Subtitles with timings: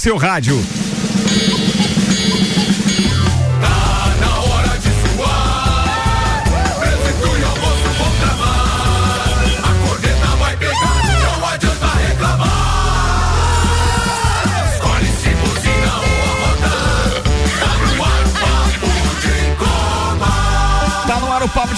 [0.00, 0.89] seu rádio.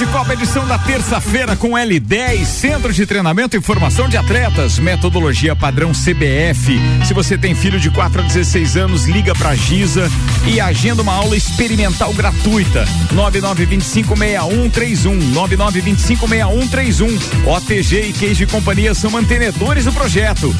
[0.05, 5.55] De Copa, edição da terça-feira com L10, Centro de Treinamento e Formação de Atletas, metodologia
[5.55, 6.77] padrão CBF.
[7.07, 10.11] Se você tem filho de 4 a 16 anos, liga pra Giza
[10.45, 12.85] e agenda uma aula experimental gratuita.
[13.15, 17.47] 99256131, 99256131.
[17.47, 20.53] OTG e Queijo e Companhia são mantenedores do projeto.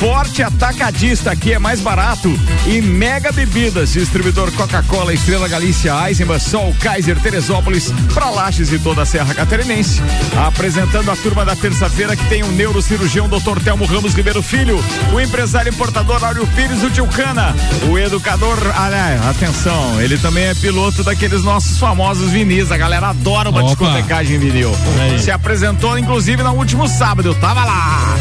[0.00, 2.32] Forte Atacadista, aqui é mais barato.
[2.66, 8.78] E Mega Bebidas, distribuidor Coca-Cola, Estrela Galícia, Eisenbahn, Sol, Kaiser, Teresópolis, pra lá Lages e
[8.86, 10.00] toda a Serra Catarinense.
[10.46, 13.58] Apresentando a turma da terça-feira que tem o neurocirurgião Dr.
[13.64, 14.78] Telmo Ramos Ribeiro Filho,
[15.12, 17.52] o empresário importador Áureo Pires do Tilcana,
[17.90, 23.50] o educador, ah, atenção, ele também é piloto daqueles nossos famosos vinis, a galera adora
[23.50, 23.70] uma Opa.
[23.70, 24.70] discotecagem vinil.
[25.18, 28.14] Se apresentou inclusive no último sábado, eu tava lá.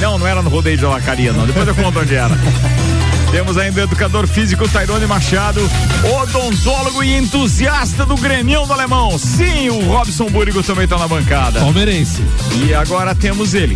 [0.00, 1.44] Não, não era no rodeio de Lacaria, não.
[1.44, 2.36] Depois eu conto onde era.
[3.32, 5.60] Temos ainda o educador físico Tairone Machado,
[6.20, 9.18] odontólogo e entusiasta do Grêmio do Alemão.
[9.18, 11.58] Sim, o Robson Búrigo também está na bancada.
[11.58, 12.22] Palmeirense.
[12.54, 13.74] E agora temos ele,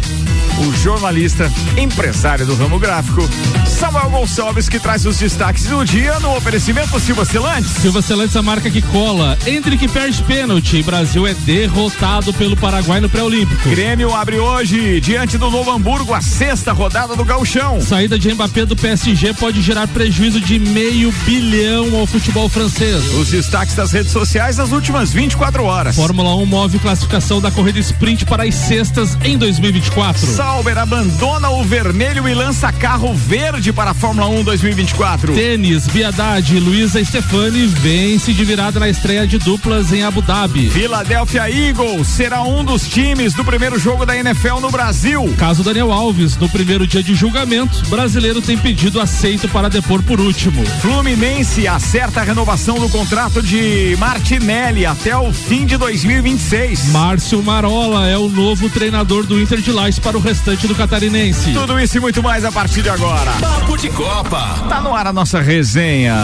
[0.58, 3.26] o jornalista, empresário do ramo gráfico,
[3.66, 7.70] Samuel Gonçalves, que traz os destaques do dia no oferecimento Silva Celantes.
[7.70, 9.36] Silva Celantes, a marca que cola.
[9.46, 13.68] Entre que perde pênalti, Brasil é derrotado pelo Paraguai no pré-olímpico.
[13.68, 17.80] Grêmio abre hoje, diante do Novo Hamburgo, a sexta rodada do Gauchão.
[17.82, 23.14] Saída de Mbappé do PSG pode gerar prejuízo de meio bilhão ao futebol francês.
[23.14, 25.96] Os destaques das redes sociais nas últimas 24 horas.
[25.96, 30.26] Fórmula 1 move classificação da corrida sprint para as sextas em 2024.
[30.26, 35.34] Sauber abandona o vermelho e lança carro verde para a Fórmula 1 2024.
[35.34, 40.70] Tênis, Biadade, Luísa Stefani vence de virada na estreia de duplas em Abu Dhabi.
[40.70, 45.34] Philadelphia Eagles será um dos times do primeiro jogo da NFL no Brasil.
[45.38, 49.00] Caso Daniel Alves, no primeiro dia de julgamento, brasileiro tem pedido
[49.44, 50.64] para depor por último.
[50.80, 56.88] Fluminense acerta a renovação do contrato de Martinelli até o fim de 2026.
[56.88, 61.52] Márcio Marola é o novo treinador do Inter de Lais para o restante do catarinense.
[61.52, 63.32] Tudo isso e muito mais a partir de agora.
[63.32, 64.64] Papo de Copa.
[64.68, 66.14] Tá no ar a nossa resenha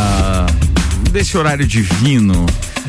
[1.11, 2.47] desse horário divino.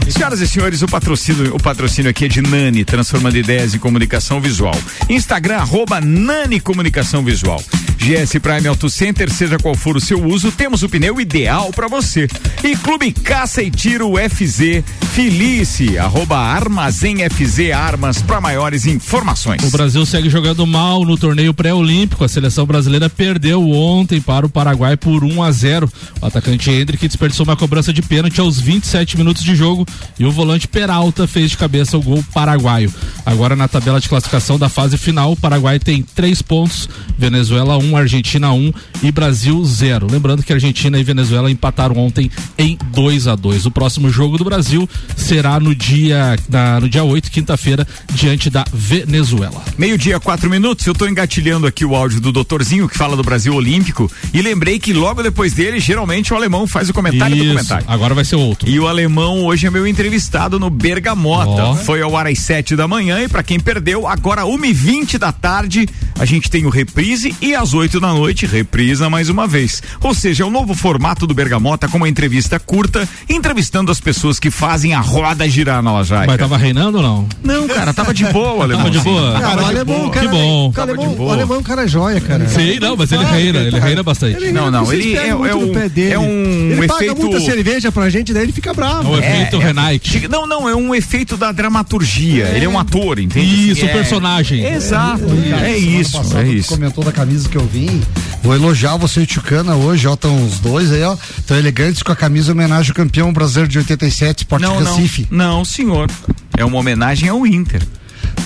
[0.09, 4.39] Senhoras e senhores, o patrocínio, o patrocínio aqui é de Nani, transformando ideias em comunicação
[4.39, 4.75] visual.
[5.09, 7.63] Instagram, arroba Nani Comunicação Visual.
[8.03, 11.88] GS Prime Auto Center, seja qual for o seu uso, temos o pneu ideal para
[11.88, 12.28] você.
[12.62, 14.84] E Clube Caça e Tiro FZ
[15.14, 19.63] Felice, arroba Armazém FZ Armas para maiores informações.
[19.63, 22.25] O Brasil segue jogando mal no torneio pré-olímpico.
[22.25, 25.90] A seleção brasileira perdeu ontem para o Paraguai por 1 a 0.
[26.19, 29.86] O atacante Hendrick desperdiçou uma cobrança de pênalti aos 27 minutos de jogo
[30.19, 32.92] e o volante Peralta fez de cabeça o gol paraguaio.
[33.25, 37.93] Agora na tabela de classificação da fase final, o Paraguai tem três pontos, Venezuela 1,
[37.93, 40.08] um, Argentina 1 um, e Brasil 0.
[40.09, 44.44] Lembrando que Argentina e Venezuela empataram ontem em 2 a 2 O próximo jogo do
[44.44, 49.64] Brasil será no dia, na, no dia 8, quinta-feira, diante da Venezuela.
[49.78, 50.86] Meio-dia, quatro minutos.
[50.86, 54.80] Eu estou engatilhando aqui o áudio do doutorzinho que fala do Brasil Olímpico e lembrei
[54.80, 57.86] que logo depois dele, geralmente o alemão faz o comentário Isso, do comentário.
[57.88, 58.70] Agora vai ser outro.
[58.70, 61.72] E o alemão hoje é meu entrevistado no Bergamota.
[61.72, 61.75] Oh.
[61.75, 65.18] Foi ao ar às sete da manhã e para quem perdeu, agora uma e vinte
[65.18, 65.88] da tarde,
[66.23, 69.84] a gente tem o reprise e às oito da noite, reprisa mais uma vez.
[70.00, 74.39] Ou seja, é o novo formato do Bergamota com uma entrevista curta, entrevistando as pessoas
[74.39, 76.28] que fazem a roda girar na Lajaica.
[76.28, 77.28] Mas tava reinando ou não?
[77.44, 78.85] Não, cara, tava de boa, alemão.
[78.85, 79.38] Tava de boa?
[79.38, 80.72] Cara, o alemão, cara, que bom.
[80.73, 82.47] O alemão, o alemão é um cara joia, cara.
[82.47, 84.38] Sim, não, mas ele reina, ele reina bastante.
[84.38, 86.88] Ele não, não, ele é, é, um, é um ele efeito...
[86.88, 89.13] paga muita cerveja pra gente, daí ele fica bravo.
[89.13, 90.27] É o efeito é, Renate.
[90.30, 92.45] Não, não, é um efeito da dramaturgia.
[92.56, 93.71] Ele é um ator, entende?
[93.71, 94.65] Isso, o personagem.
[94.65, 95.25] Exato.
[95.62, 96.69] É, isso, é isso.
[96.69, 98.01] comentou da camisa que eu vim.
[98.42, 101.15] Vou elogiar você e o Tchucana hoje, ó, estão os dois aí, ó,
[101.45, 105.27] tão elegantes com a camisa homenagem ao campeão brasileiro de 87, Sport não, Recife.
[105.30, 106.10] Não, não, senhor.
[106.57, 107.81] É uma homenagem ao Inter.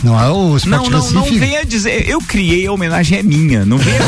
[0.04, 1.16] Não é o Sport Não, não, Recife?
[1.16, 2.08] não venha dizer.
[2.08, 3.66] Eu criei a homenagem é minha.
[3.66, 4.00] Não venha.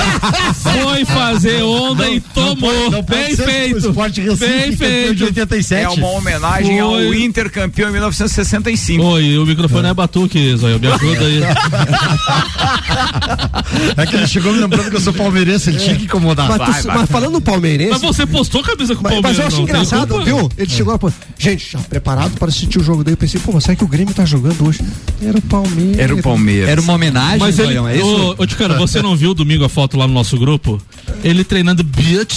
[0.54, 2.46] Foi fazer onda não, e tomou.
[2.54, 3.78] Não pode, não Bem feito.
[3.78, 5.14] Sport Recife, Bem feito.
[5.14, 5.84] de 87.
[5.84, 7.06] É uma homenagem Foi.
[7.06, 9.04] ao Inter campeão em 1965.
[9.04, 10.80] Oi, o microfone é, é batuque, Zóio.
[10.80, 11.42] Me ajuda aí.
[13.96, 16.48] é que ele chegou me lembrando que eu sou palmeirense, ele tinha que incomodar.
[16.48, 16.96] Mas, vai, tu, vai.
[16.96, 17.90] mas falando palmeirense.
[17.90, 19.30] Mas você postou camisa com o Palmeiras.
[19.30, 20.50] Mas eu acho engraçado, viu?
[20.56, 23.04] Ele chegou lá, pô, gente, já preparado para assistir o jogo.
[23.04, 24.80] Daí eu pensei, pô, mas será que o Grêmio tá jogando hoje?
[25.22, 25.98] Era o Palmeiras.
[25.98, 26.68] Era o Palmeiras.
[26.68, 28.06] Era uma homenagem, Mas ele, é isso?
[28.38, 30.80] Ô, ô Ticano, você não viu domingo a foto lá no nosso grupo?
[31.24, 32.32] ele treinando beat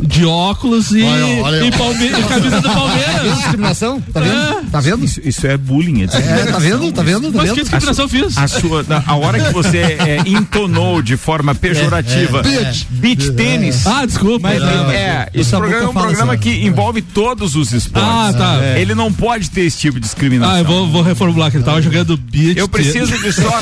[0.00, 1.64] de óculos e, Olha, olha.
[1.66, 3.34] e Palme- e camisa do Palmeiras.
[3.38, 4.00] Discriminação?
[4.00, 4.70] Tá vendo?
[4.70, 5.04] Tá vendo?
[5.04, 6.02] Isso, isso é bullying.
[6.02, 6.90] É É, tá vendo?
[6.92, 7.30] Tá vendo?
[7.30, 7.60] Tá Mas que vendo?
[7.64, 8.36] discriminação eu fiz?
[8.38, 12.86] A, sua, na- a hora que você é, entonou de forma pejorativa Beach.
[12.90, 13.86] beach tênis.
[13.86, 14.48] Ah, desculpa.
[14.48, 18.10] Mas Não, é, esse programa é um programa assim, que envolve todos os esportes.
[18.10, 18.78] Ah, tá.
[18.78, 20.54] Ele não pode ter esse tipo de discriminação.
[20.54, 22.56] Ah, eu vou, vou reformular que ele tava jogando beat.
[22.56, 23.60] Eu preciso de só.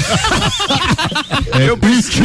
[1.58, 2.22] eu preciso.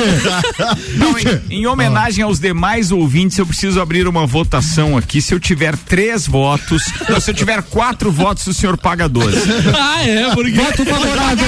[0.96, 5.22] Não, em, em homenagem aos demais ouvintes, eu preciso abrir uma votação aqui.
[5.22, 9.38] Se eu tiver três votos, não, se eu tiver quatro votos, o senhor paga 12.
[9.78, 10.52] Ah, é, porque.
[10.52, 11.46] Voto favorável.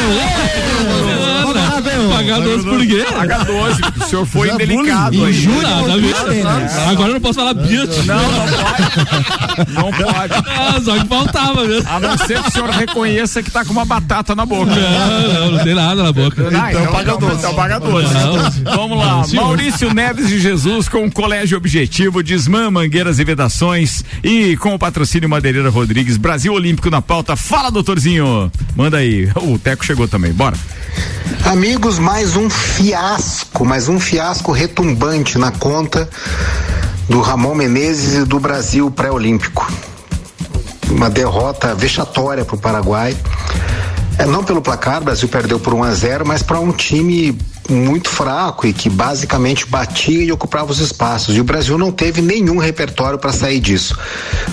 [2.09, 3.05] Pagar 12 por quê?
[3.09, 5.33] Paga 12, porque o senhor foi é indelicado aí.
[5.33, 5.67] Jura?
[5.97, 6.45] Ver.
[6.89, 7.89] Agora eu não posso falar beat.
[8.05, 9.71] Não, não pode.
[9.73, 10.33] Não pode.
[10.47, 11.89] Ah, só que faltava mesmo.
[11.89, 14.71] A não ser que o senhor reconheça que tá com uma batata na boca.
[14.79, 16.47] Não, não, não tem nada na boca.
[16.53, 17.35] Ah, então, paga 12.
[17.35, 18.13] Então paga 12.
[18.13, 18.75] Não.
[18.75, 19.23] Vamos lá.
[19.33, 24.79] Maurício Neves de Jesus com o Colégio Objetivo, Desmã, Mangueiras e Vedações e com o
[24.79, 27.35] patrocínio Madeireira Rodrigues, Brasil Olímpico na pauta.
[27.35, 28.51] Fala, doutorzinho.
[28.75, 29.29] Manda aí.
[29.35, 30.31] O Teco chegou também.
[30.31, 30.57] Bora.
[31.45, 36.09] Amigos, mais um fiasco, mais um fiasco retumbante na conta
[37.07, 39.71] do Ramon Menezes e do Brasil pré-olímpico.
[40.89, 43.15] Uma derrota vexatória para o Paraguai.
[44.19, 47.37] É, não pelo placar, o Brasil perdeu por 1 a 0 mas para um time
[47.69, 51.35] muito fraco e que basicamente batia e ocupava os espaços.
[51.35, 53.97] E o Brasil não teve nenhum repertório para sair disso.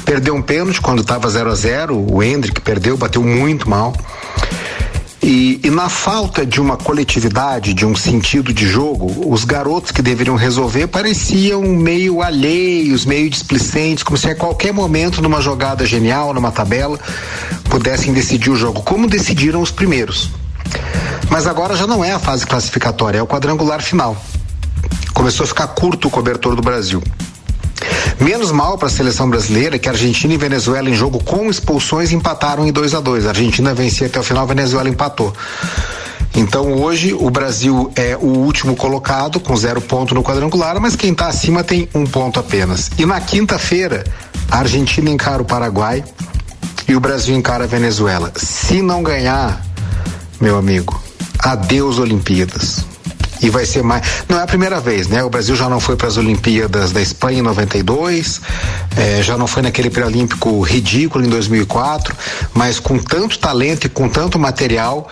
[0.05, 3.95] Perdeu um pênalti quando estava 0 a 0 o Hendrick perdeu, bateu muito mal.
[5.27, 10.03] E, e na falta de uma coletividade, de um sentido de jogo, os garotos que
[10.03, 16.35] deveriam resolver pareciam meio alheios, meio displicentes, como se a qualquer momento, numa jogada genial,
[16.35, 17.01] numa tabela,
[17.71, 20.29] pudessem decidir o jogo, como decidiram os primeiros.
[21.31, 24.23] Mas agora já não é a fase classificatória, é o quadrangular final.
[25.15, 27.03] Começou a ficar curto o cobertor do Brasil.
[28.21, 32.67] Menos mal para a seleção brasileira que Argentina e Venezuela em jogo com expulsões empataram
[32.67, 35.33] em 2 a 2 A Argentina vencia até o final, a Venezuela empatou.
[36.35, 41.13] Então hoje o Brasil é o último colocado com zero ponto no quadrangular, mas quem
[41.13, 42.91] está acima tem um ponto apenas.
[42.99, 44.05] E na quinta-feira
[44.51, 46.03] a Argentina encara o Paraguai
[46.89, 48.33] e o Brasil encara a Venezuela.
[48.37, 49.65] Se não ganhar,
[50.41, 51.01] meu amigo,
[51.39, 52.94] adeus Olimpíadas.
[53.45, 54.25] E vai ser mais.
[54.27, 55.23] Não é a primeira vez, né?
[55.23, 58.41] O Brasil já não foi para as Olimpíadas da Espanha em 92,
[58.97, 62.17] eh, já não foi naquele pré-olímpico ridículo em 2004,
[62.55, 65.11] mas com tanto talento e com tanto material.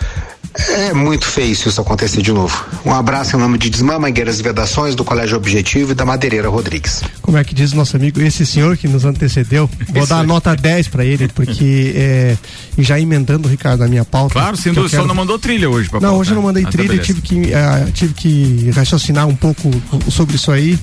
[0.69, 2.62] É muito feio se isso acontecer de novo.
[2.84, 6.49] Um abraço em nome de Desmã, Mangueiras e Vedações, do Colégio Objetivo e da Madeireira
[6.50, 7.02] Rodrigues.
[7.22, 10.54] Como é que diz nosso amigo, esse senhor que nos antecedeu, vou dar a nota
[10.54, 12.37] 10 para ele, porque é,
[12.78, 14.34] já emendando, Ricardo, na minha pauta.
[14.34, 16.06] Claro, sem dúvida, só quero- não mandou trilha hoje, papai.
[16.06, 17.06] Não, hoje eu não mandei Ah, tá, trilha, beleza.
[17.06, 19.70] tive que, ah, tive que raciocinar um pouco
[20.10, 20.78] sobre isso aí.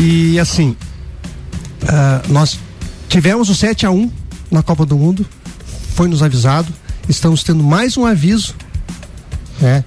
[0.00, 0.74] E assim,
[1.88, 2.58] ah, nós
[3.08, 4.10] tivemos o 7 a 1
[4.50, 5.26] na Copa do Mundo,
[5.94, 6.72] foi nos avisado.
[7.06, 8.54] Estamos tendo mais um aviso,
[9.60, 9.84] né?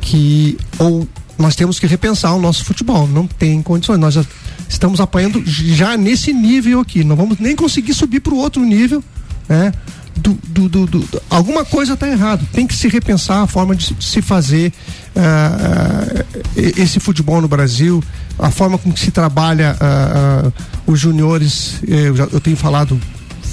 [0.00, 1.06] Que ou
[1.38, 3.98] nós temos que repensar o nosso futebol, não tem condições.
[3.98, 4.24] Nós já
[4.68, 9.02] estamos apanhando já nesse nível aqui, não vamos nem conseguir subir para o outro nível,
[9.48, 9.72] né?
[10.16, 12.46] Do, do, do- do- alguma coisa está errado.
[12.52, 14.70] Tem que se repensar a forma de se fazer
[15.16, 16.24] ah,
[16.56, 18.02] esse futebol no Brasil,
[18.38, 20.52] a forma como que se trabalha ah, ah,
[20.86, 21.76] os juniores.
[21.86, 23.00] Eu, já- eu tenho falado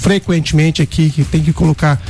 [0.00, 2.00] frequentemente aqui que tem que colocar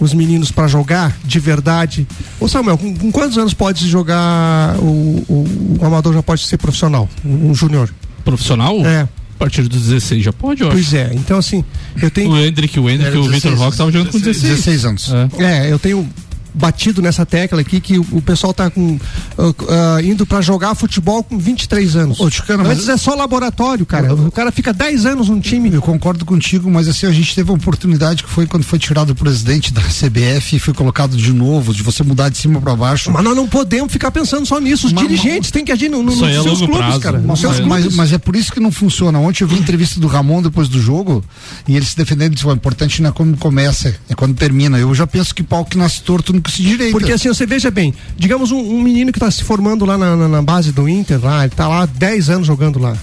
[0.00, 2.06] os meninos para jogar de verdade.
[2.40, 6.42] Ô Samuel, com, com quantos anos pode se jogar o, o, o amador já pode
[6.46, 7.92] ser profissional, um, um júnior?
[8.24, 8.84] Profissional?
[8.86, 9.02] É.
[9.02, 10.76] A partir dos 16 já pode, eu acho.
[10.76, 11.10] Pois é.
[11.12, 11.64] Então assim,
[12.00, 14.42] eu tenho O Hendrick, o Hendrick, o Vitor 16, Roque estavam jogando com 16.
[14.42, 15.12] 16 anos.
[15.38, 15.44] É.
[15.44, 16.08] É, eu tenho
[16.54, 18.98] batido nessa tecla aqui que o, o pessoal tá com
[19.36, 22.20] ah, ah, indo pra jogar futebol com 23 anos.
[22.20, 22.24] Ô,
[22.58, 24.14] mas- Antes é só laboratório, cara.
[24.14, 25.72] O cara fica 10 anos num time.
[25.72, 29.10] Eu concordo contigo, mas assim, a gente teve uma oportunidade que foi quando foi tirado
[29.10, 32.76] o presidente da CBF e foi colocado de novo, de você mudar de cima para
[32.76, 33.10] baixo.
[33.10, 34.86] Mas nós não podemos ficar pensando só nisso.
[34.86, 37.00] Os Mas- dirigentes têm que agir no, no, nos é seus clubes, prazo.
[37.00, 37.18] cara.
[37.18, 37.84] Nos Mas- seus Mas, clubes.
[37.86, 39.18] mas, mas é por isso que não funciona.
[39.18, 41.24] Ontem eu vi a entrevista do Ramon depois do jogo
[41.66, 44.78] e ele se defendendo disse: "Ó, o importante não é quando começa, é quando termina.
[44.78, 46.92] Eu já penso que pau que nasce torto nunca direita.
[46.92, 50.16] Porque assim, você veja bem, digamos um, um menino que está se formando lá na,
[50.16, 52.96] na- na base do Inter, lá, ele tá lá há 10 anos jogando lá.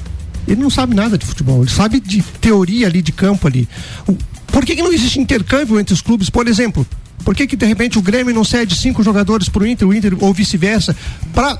[0.47, 3.67] Ele não sabe nada de futebol, ele sabe de teoria ali de campo ali.
[4.07, 4.15] O-
[4.47, 6.29] por que, que não existe intercâmbio entre os clubes?
[6.29, 6.85] Por exemplo,
[7.23, 9.93] por que, que de repente o Grêmio não cede cinco jogadores para o Inter, o
[9.93, 10.95] Inter ou vice-versa,
[11.33, 11.57] para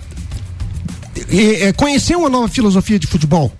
[1.78, 3.52] conhecer uma nova filosofia de futebol?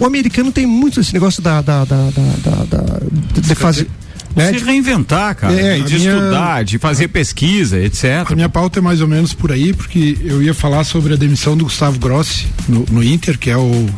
[0.00, 3.88] O americano tem muito esse negócio da, da- da- da- de fazer
[4.34, 4.52] Né?
[4.52, 5.54] Se reinventar, cara.
[5.54, 6.14] É, de minha...
[6.14, 8.30] estudar, de fazer pesquisa, etc.
[8.30, 11.16] A minha pauta é mais ou menos por aí, porque eu ia falar sobre a
[11.16, 13.88] demissão do Gustavo Grossi no, no Inter, que é o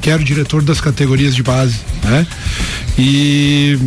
[0.00, 2.26] que era o diretor das categorias de base, né?
[2.96, 3.78] E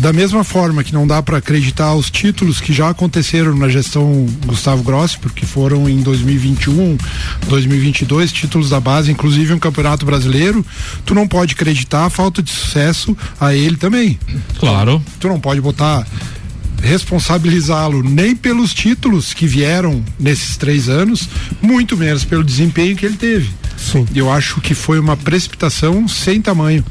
[0.00, 4.26] da mesma forma que não dá para acreditar os títulos que já aconteceram na gestão
[4.46, 6.96] Gustavo Grossi, porque foram em 2021,
[7.48, 10.64] 2022 títulos da base, inclusive um campeonato brasileiro,
[11.04, 14.18] tu não pode acreditar a falta de sucesso a ele também.
[14.58, 15.02] Claro.
[15.18, 16.06] Tu não pode botar
[16.82, 21.28] responsabilizá-lo nem pelos títulos que vieram nesses três anos,
[21.60, 23.50] muito menos pelo desempenho que ele teve.
[23.76, 24.06] Sim.
[24.14, 26.84] Eu acho que foi uma precipitação sem tamanho.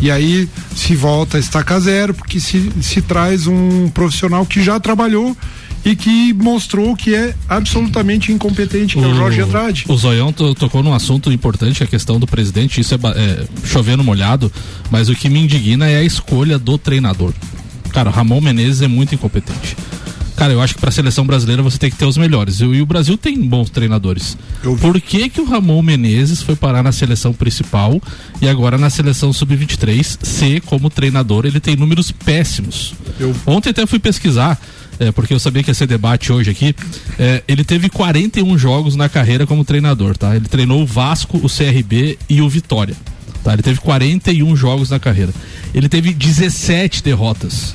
[0.00, 4.78] E aí se volta a estaca zero, porque se, se traz um profissional que já
[4.78, 5.36] trabalhou
[5.84, 9.84] e que mostrou que é absolutamente incompetente, que o, é o Jorge Andrade.
[9.88, 14.50] O Zoião tocou num assunto importante, a questão do presidente, isso é, é chovendo molhado,
[14.90, 17.32] mas o que me indigna é a escolha do treinador.
[17.92, 19.76] Cara, Ramon Menezes é muito incompetente.
[20.36, 22.60] Cara, eu acho que para a seleção brasileira você tem que ter os melhores.
[22.60, 24.36] E o Brasil tem bons treinadores.
[24.80, 28.00] Por que, que o Ramon Menezes foi parar na seleção principal
[28.40, 32.94] e agora na seleção sub-23 C como treinador ele tem números péssimos?
[33.18, 33.34] Eu...
[33.46, 34.60] Ontem até fui pesquisar.
[34.98, 36.74] É, porque eu sabia que ia ser debate hoje aqui.
[37.18, 40.34] É, ele teve 41 jogos na carreira como treinador, tá?
[40.34, 42.96] Ele treinou o Vasco, o CRB e o Vitória.
[43.44, 43.52] Tá?
[43.52, 45.32] Ele teve 41 jogos na carreira.
[45.74, 47.74] Ele teve 17 derrotas.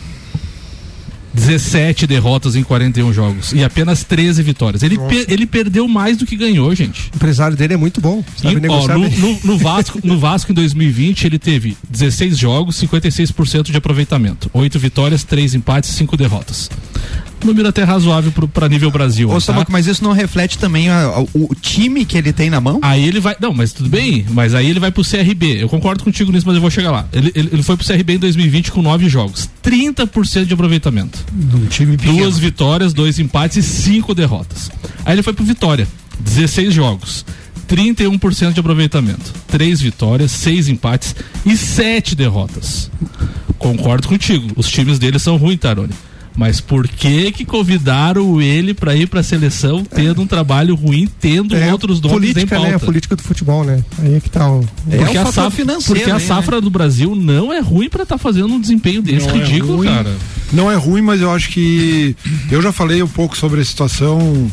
[1.34, 4.84] 17 derrotas em 41 jogos e apenas 13 vitórias.
[4.84, 7.10] Ele, per, ele perdeu mais do que ganhou, gente.
[7.14, 8.24] O empresário dele é muito bom.
[8.44, 13.72] E, ó, no, no, no, Vasco, no Vasco em 2020 ele teve 16 jogos, 56%
[13.72, 16.70] de aproveitamento, 8 vitórias, 3 empates, 5 derrotas
[17.45, 19.29] número até razoável para nível Brasil.
[19.29, 19.65] Ô, tá?
[19.69, 22.79] mas isso não reflete também a, a, o time que ele tem na mão?
[22.81, 23.36] Aí ele vai.
[23.39, 25.63] Não, mas tudo bem, mas aí ele vai pro CRB.
[25.63, 27.07] Eu concordo contigo nisso, mas eu vou chegar lá.
[27.12, 29.50] Ele, ele, ele foi pro CRB em 2020 com nove jogos.
[29.63, 31.19] 30% de aproveitamento.
[31.33, 32.17] Num time pequeno.
[32.17, 34.71] Duas vitórias, dois empates e cinco derrotas.
[35.05, 35.88] Aí ele foi pro Vitória.
[36.19, 37.25] 16 jogos.
[37.67, 39.33] 31% de aproveitamento.
[39.48, 42.91] Três vitórias, seis empates e sete derrotas.
[43.57, 44.51] Concordo contigo.
[44.57, 45.93] Os times dele são ruins, Tarone.
[46.36, 51.08] Mas por que que convidaram ele para ir para a seleção tendo um trabalho ruim,
[51.20, 52.70] tendo é, outros nomes política, em pauta?
[52.70, 52.76] Né?
[52.76, 53.84] A política do futebol, né?
[54.00, 54.66] Aí é que tá o...
[54.90, 56.20] É porque, um a, safra, financeiro, porque a né?
[56.20, 56.62] safra né?
[56.62, 59.84] do Brasil não é ruim para estar tá fazendo um desempenho desse não é ridículo,
[59.84, 60.16] é cara.
[60.54, 62.16] Não é ruim, mas eu acho que
[62.50, 64.50] eu já falei um pouco sobre a situação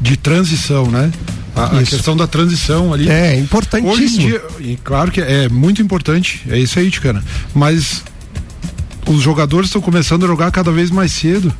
[0.00, 1.10] de transição, né?
[1.54, 3.08] A, a, questão da transição ali.
[3.08, 3.92] É, importantíssimo.
[3.92, 7.22] Hoje em dia, e claro que é muito importante, é isso aí, Ticana.
[7.54, 8.04] Mas
[9.12, 11.52] os jogadores estão começando a jogar cada vez mais cedo.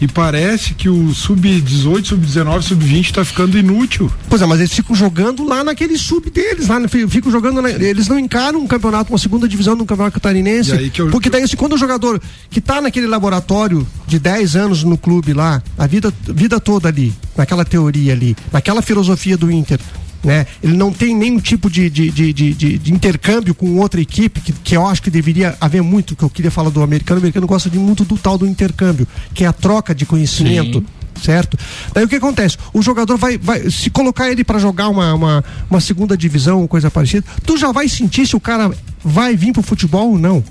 [0.00, 4.10] E parece que o sub-18, sub-19, sub-20 está ficando inútil.
[4.28, 7.60] Pois é, mas eles ficam jogando lá naquele sub deles, lá, ficam jogando.
[7.60, 10.92] Na, eles não encaram um campeonato, uma segunda divisão do campeonato catarinense.
[10.96, 14.96] Eu, porque daí, assim, quando o jogador que está naquele laboratório de 10 anos no
[14.96, 19.80] clube lá, a vida, vida toda ali, naquela teoria ali, naquela filosofia do Inter,
[20.22, 20.46] né?
[20.62, 24.52] Ele não tem nenhum tipo de, de, de, de, de intercâmbio com outra equipe, que,
[24.52, 27.46] que eu acho que deveria haver muito, que eu queria falar do americano, o americano
[27.46, 30.78] gosta de muito do tal do intercâmbio, que é a troca de conhecimento.
[30.80, 31.58] Sim certo?
[31.92, 32.56] Daí o que acontece?
[32.72, 36.92] O jogador vai, vai se colocar ele para jogar uma, uma, uma, segunda divisão, coisa
[36.92, 38.70] parecida, tu já vai sentir se o cara
[39.02, 40.44] vai vir pro futebol ou não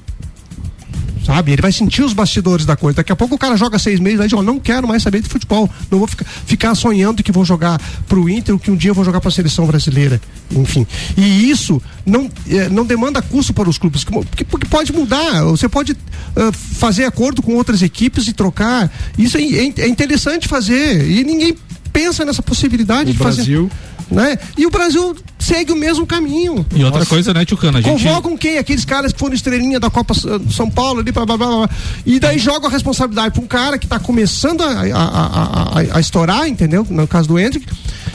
[1.28, 1.52] sabe?
[1.52, 2.96] Ele vai sentir os bastidores da coisa.
[2.96, 5.22] Daqui a pouco o cara joga seis meses, aí diz, ó, não quero mais saber
[5.22, 8.78] de futebol, não vou ficar, ficar sonhando que vou jogar pro Inter ou que um
[8.78, 10.88] dia eu vou jogar para a seleção brasileira, enfim.
[11.18, 15.68] E isso não, eh, não demanda custo para os clubes, porque, porque pode mudar, você
[15.68, 21.10] pode uh, fazer acordo com outras equipes e trocar, isso é, é, é interessante fazer,
[21.10, 21.58] e ninguém
[21.92, 23.70] pensa nessa possibilidade o de Brasil...
[23.70, 24.38] fazer né?
[24.58, 26.66] E o Brasil segue o mesmo caminho.
[26.76, 27.10] E outra Nossa.
[27.10, 27.82] coisa, né, Tchucana?
[27.82, 28.04] Gente...
[28.04, 28.58] Convocam quem?
[28.58, 30.14] Aqueles caras que foram estrelinha da Copa
[30.52, 31.70] São Paulo ali, blá, blá, blá, blá.
[32.06, 36.00] E daí joga a responsabilidade para um cara que está começando a, a, a, a,
[36.00, 36.86] estourar, entendeu?
[36.90, 37.66] No caso do Hendrick.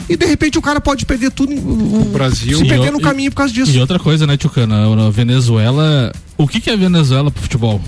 [0.09, 1.53] E de repente o cara pode perder tudo.
[1.53, 2.57] O, Brasil.
[2.57, 3.71] Se perder no caminho por causa disso.
[3.71, 4.85] E outra coisa, né, Tchucana?
[5.07, 6.11] A Venezuela.
[6.37, 7.81] O que, que é Venezuela pro futebol?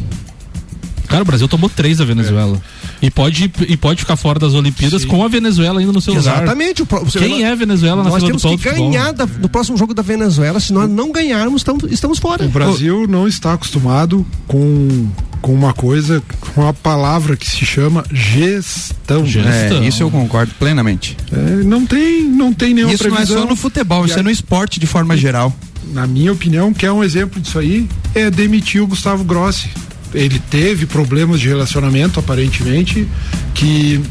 [1.07, 2.57] Cara, o Brasil tomou três da Venezuela.
[2.57, 2.75] É.
[3.02, 5.08] E pode, e pode ficar fora das Olimpíadas Sim.
[5.08, 6.82] com a Venezuela ainda no seu Exatamente.
[6.82, 7.02] lugar.
[7.02, 7.36] Exatamente.
[7.36, 9.78] Quem é a Venezuela na nós fila do Nós temos que ganhar da, no próximo
[9.78, 10.60] jogo da Venezuela.
[10.60, 12.46] Se nós não ganharmos, estamos, estamos fora.
[12.46, 15.08] O Brasil não está acostumado com,
[15.42, 16.24] com uma coisa,
[16.54, 19.25] com uma palavra que se chama gestão.
[19.25, 19.84] gestão.
[19.84, 21.18] É, isso eu concordo plenamente.
[21.32, 23.24] É, não tem, não tem nenhuma isso previsão.
[23.24, 25.54] Isso não é só no futebol, isso é no esporte de forma geral.
[25.94, 29.70] Na minha opinião, que é um exemplo disso aí, é demitir o Gustavo Grossi
[30.15, 33.07] ele teve problemas de relacionamento, aparentemente,
[33.53, 34.01] que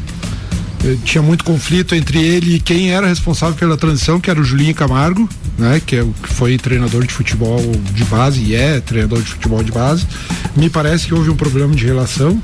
[0.83, 4.43] eh, tinha muito conflito entre ele e quem era responsável pela transição, que era o
[4.43, 7.59] Julinho Camargo, né, que, é que foi treinador de futebol
[7.93, 10.05] de base e é treinador de futebol de base.
[10.55, 12.41] me parece que houve um problema de relação,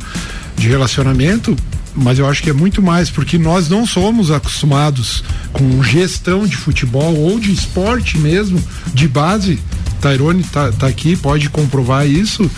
[0.58, 1.56] de relacionamento,
[1.96, 6.56] mas eu acho que é muito mais porque nós não somos acostumados com gestão de
[6.56, 8.62] futebol ou de esporte mesmo,
[8.94, 9.60] de base.
[10.00, 12.50] Tairone tá, tá aqui, pode comprovar isso.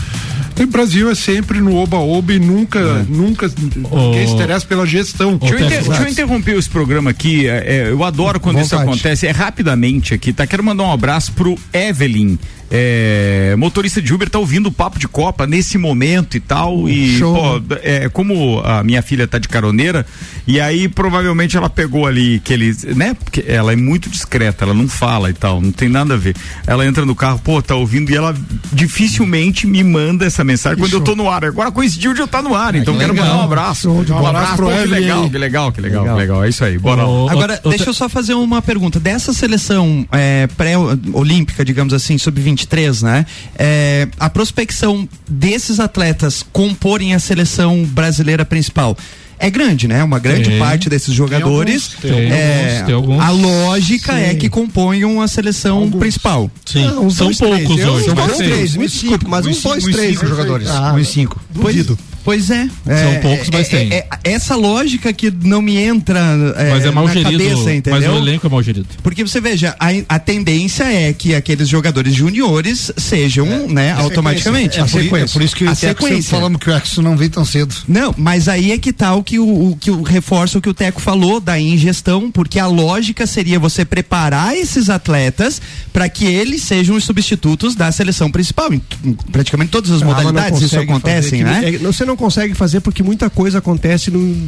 [0.62, 3.06] O Brasil é sempre no oba-oba e nunca, é.
[3.10, 5.38] nunca ninguém se interessa pela gestão.
[5.38, 7.48] Deixa eu, inter, deixa eu, interromper esse programa aqui.
[7.48, 8.68] É, é eu adoro quando Vontade.
[8.68, 9.28] isso acontece.
[9.28, 10.46] É rapidamente aqui, tá?
[10.46, 12.38] Quero mandar um abraço pro Evelyn
[12.72, 16.90] é, motorista de Uber tá ouvindo o papo de Copa nesse momento e tal.
[16.90, 17.34] E, Show.
[17.62, 20.06] pô, é, como a minha filha tá de caroneira,
[20.48, 23.14] e aí provavelmente ela pegou ali que eles, né?
[23.14, 26.36] Porque ela é muito discreta, ela não fala e tal, não tem nada a ver.
[26.66, 28.36] Ela entra no carro, pô, tá ouvindo e ela
[28.72, 31.00] dificilmente me manda essa mensagem que quando show.
[31.00, 31.46] eu tô no ar.
[31.46, 33.90] Agora coincidiu de eu estar tá no ar, então quero mandar um abraço.
[33.90, 36.44] Um abraço, um abraço pro pô, que legal, que legal, que legal, legal, legal.
[36.44, 37.04] É isso aí, bora.
[37.04, 39.00] Agora, deixa eu só fazer uma pergunta.
[39.00, 43.26] Dessa seleção é, pré-olímpica, digamos assim, sub-20 23, né?
[43.58, 48.98] É, a prospecção desses atletas comporem a seleção brasileira principal
[49.40, 50.02] é grande, né?
[50.02, 51.90] Uma grande tem, parte desses jogadores.
[52.02, 53.22] Tem alguns, tem é, alguns, tem alguns.
[53.22, 54.32] A lógica é Sim.
[54.32, 56.00] é que componham a seleção alguns.
[56.00, 56.52] principal.
[56.66, 57.88] Sim, ah, são dois, poucos três.
[57.90, 58.06] hoje.
[58.06, 60.70] São dois, três, me desculpe, mas uns dois, três jogadores.
[60.70, 61.42] Ah, uns cinco.
[61.50, 61.98] Duvido.
[61.98, 62.70] Pois é.
[62.98, 63.94] São é, poucos, mas é, tem.
[63.94, 66.20] É, essa lógica que não me entra
[66.58, 68.00] é, mas é mal na gerido, cabeça, entendeu?
[68.00, 68.88] Mas o elenco é mal gerido.
[69.02, 74.80] Porque você veja, a, a tendência é que aqueles jogadores juniores sejam, é, né, automaticamente.
[74.80, 76.32] É, por, por, isso que a sequência.
[76.32, 77.76] falamos que o Exo não vem tão cedo.
[77.88, 80.70] Não, mas aí é que tá o que o, o que o reforça o que
[80.70, 85.62] o Teco falou da ingestão, porque a lógica seria você preparar esses atletas
[85.92, 88.74] para que eles sejam os substitutos da seleção principal.
[88.74, 91.78] Em, em praticamente todas as ah, modalidades isso acontece, né?
[91.80, 94.48] você não não consegue fazer porque muita coisa acontece no,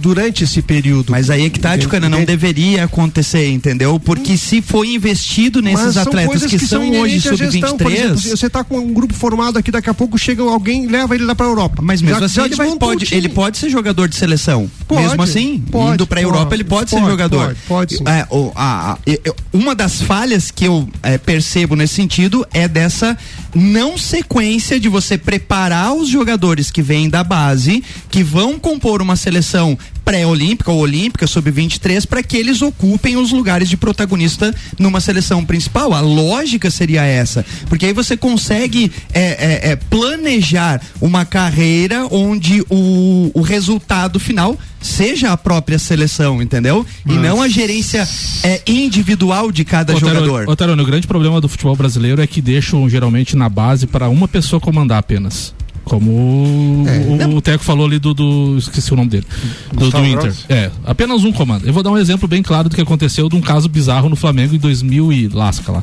[0.00, 1.10] durante esse período.
[1.10, 3.98] Mas aí é que tá, Ticana, não deveria acontecer, entendeu?
[3.98, 8.30] Porque se foi investido nesses atletas que, que, são, hoje sub-23.
[8.30, 11.34] Você tá com um grupo formado aqui, daqui a pouco chega alguém leva ele lá
[11.34, 11.82] pra Europa.
[11.82, 14.70] Mas mesmo já, assim, já ele, vai, pode, ele pode ser jogador de seleção.
[14.86, 17.56] Pode, mesmo assim, pode, indo pra pode, Europa, ele pode, pode ser jogador.
[17.66, 18.98] Pode, pode é, o, a, a,
[19.52, 23.16] uma das falhas que eu é, percebo nesse sentido é dessa
[23.54, 29.16] não sequência de você preparar os jogadores que vêm da base, que vão compor uma
[29.16, 35.44] seleção pré-olímpica ou olímpica, sub-23, para que eles ocupem os lugares de protagonista numa seleção
[35.44, 35.94] principal.
[35.94, 42.60] A lógica seria essa, porque aí você consegue é, é, é, planejar uma carreira onde
[42.68, 46.84] o, o resultado final seja a própria seleção, entendeu?
[47.04, 47.16] Mas...
[47.16, 48.08] E não a gerência
[48.42, 50.48] é, individual de cada Otário, jogador.
[50.48, 54.26] Otário, o grande problema do futebol brasileiro é que deixam geralmente na base para uma
[54.26, 55.54] pessoa comandar apenas.
[55.90, 59.26] Como é, o, o, Teco falou ali do, do, Esqueci o nome dele.
[59.72, 60.32] Do, do Inter.
[60.48, 61.66] É, apenas um comando.
[61.66, 64.14] Eu vou dar um exemplo bem claro do que aconteceu de um caso bizarro no
[64.14, 65.82] Flamengo em 2000 e lasca lá.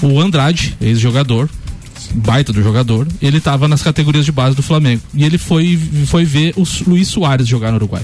[0.00, 1.50] O Andrade, ex-jogador,
[2.14, 5.02] baita do jogador, ele estava nas categorias de base do Flamengo.
[5.12, 8.02] E ele foi, foi ver o Luiz Soares jogar no Uruguai.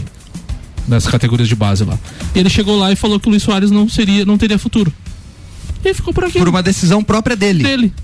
[0.87, 1.99] Nas categorias de base lá.
[2.35, 4.93] E ele chegou lá e falou que o Luiz Soares não seria, não teria futuro.
[5.83, 6.39] E ele ficou por aqui.
[6.39, 7.63] Por uma decisão própria dele.
[7.63, 7.95] Dele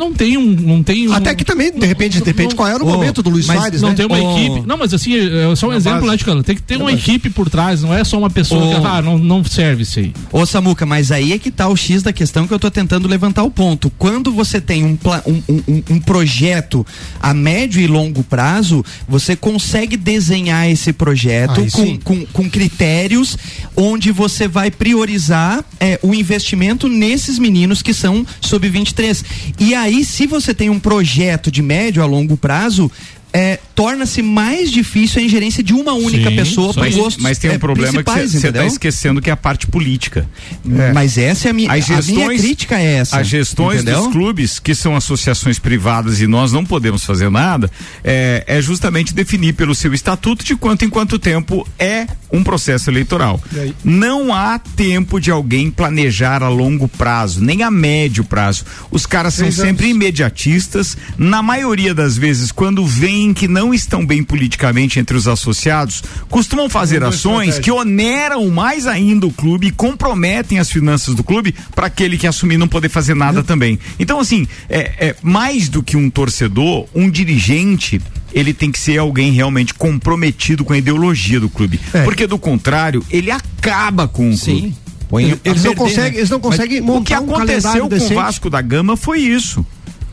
[0.00, 0.46] não tem um.
[0.46, 3.22] Não tem um Até que também, de repente, de repente, qual era o oh, momento
[3.22, 3.94] do Luiz Soares, Não né?
[3.94, 4.38] tem uma oh.
[4.38, 4.66] equipe.
[4.66, 6.12] Não, mas assim, é só um exemplo, base.
[6.12, 6.42] né, Ticano?
[6.42, 8.80] Tem que ter uma equipe por trás, não é só uma pessoa oh.
[8.80, 10.12] que ah, não, não serve isso aí.
[10.32, 13.06] Ô, Samuca, mas aí é que tá o X da questão que eu tô tentando
[13.06, 13.92] levantar o ponto.
[13.98, 16.86] Quando você tem um, um, um, um projeto
[17.20, 23.36] a médio e longo prazo, você consegue desenhar esse projeto com, com, com, critérios
[23.76, 29.24] onde você vai priorizar é, o investimento nesses meninos que são sub-23.
[29.58, 32.90] E aí, se você tem um projeto de médio a longo prazo,
[33.32, 37.50] é, torna-se mais difícil a ingerência de uma única Sim, pessoa para gostos Mas tem
[37.50, 40.28] um é, problema que você está esquecendo que é a parte política.
[40.70, 40.92] É.
[40.92, 43.20] Mas essa é a minha, gestões, a minha crítica é essa.
[43.20, 44.02] As gestões entendeu?
[44.02, 47.70] dos clubes, que são associações privadas e nós não podemos fazer nada,
[48.02, 52.90] é, é justamente definir pelo seu estatuto de quanto em quanto tempo é um processo
[52.90, 53.40] eleitoral.
[53.84, 58.64] Não há tempo de alguém planejar a longo prazo, nem a médio prazo.
[58.90, 60.96] Os caras são sempre imediatistas.
[61.18, 62.84] Na maioria das vezes, quando
[63.20, 68.86] veem que não estão bem politicamente entre os associados, costumam fazer ações que oneram mais
[68.86, 72.88] ainda o clube e comprometem as finanças do clube para aquele que assumir não poder
[72.88, 73.78] fazer nada também.
[73.98, 78.00] Então, assim, é, é mais do que um torcedor, um dirigente
[78.32, 81.80] ele tem que ser alguém realmente comprometido com a ideologia do clube.
[81.92, 82.04] É.
[82.04, 84.60] Porque do contrário, ele acaba com o Sim.
[84.60, 84.76] clube.
[85.08, 86.18] Põe eles, não conseguem, né?
[86.18, 89.66] eles não conseguem montar O que aconteceu um com o Vasco da Gama foi isso.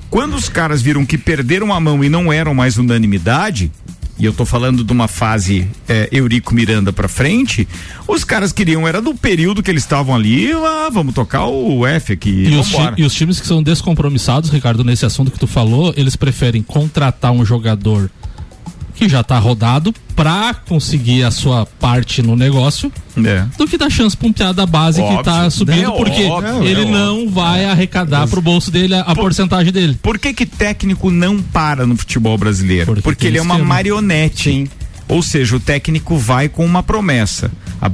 [0.10, 3.72] Quando os caras viram que perderam a mão e não eram mais unanimidade,
[4.20, 7.68] e eu tô falando de uma fase é, Eurico Miranda pra frente,
[8.08, 12.14] os caras queriam, era do período que eles estavam ali, ah, vamos tocar o F
[12.14, 12.46] aqui.
[12.48, 16.16] E os, e os times que são descompromissados, Ricardo, nesse assunto que tu falou, eles
[16.16, 18.10] preferem contratar um jogador
[18.98, 22.92] que já tá rodado pra conseguir a sua parte no negócio
[23.24, 23.46] É.
[23.58, 25.18] do que dar chance pra um piada da base Óbvio.
[25.20, 29.02] que tá subindo, É porque óbvio, ele é não vai arrecadar pro bolso dele a,
[29.02, 29.98] a porcentagem dele.
[30.02, 32.88] Por que que técnico não para no futebol brasileiro?
[32.88, 33.74] Porque Porque, ele é uma esquema.
[33.76, 34.70] marionete.
[35.10, 37.50] Ou seja, o técnico vai com uma promessa.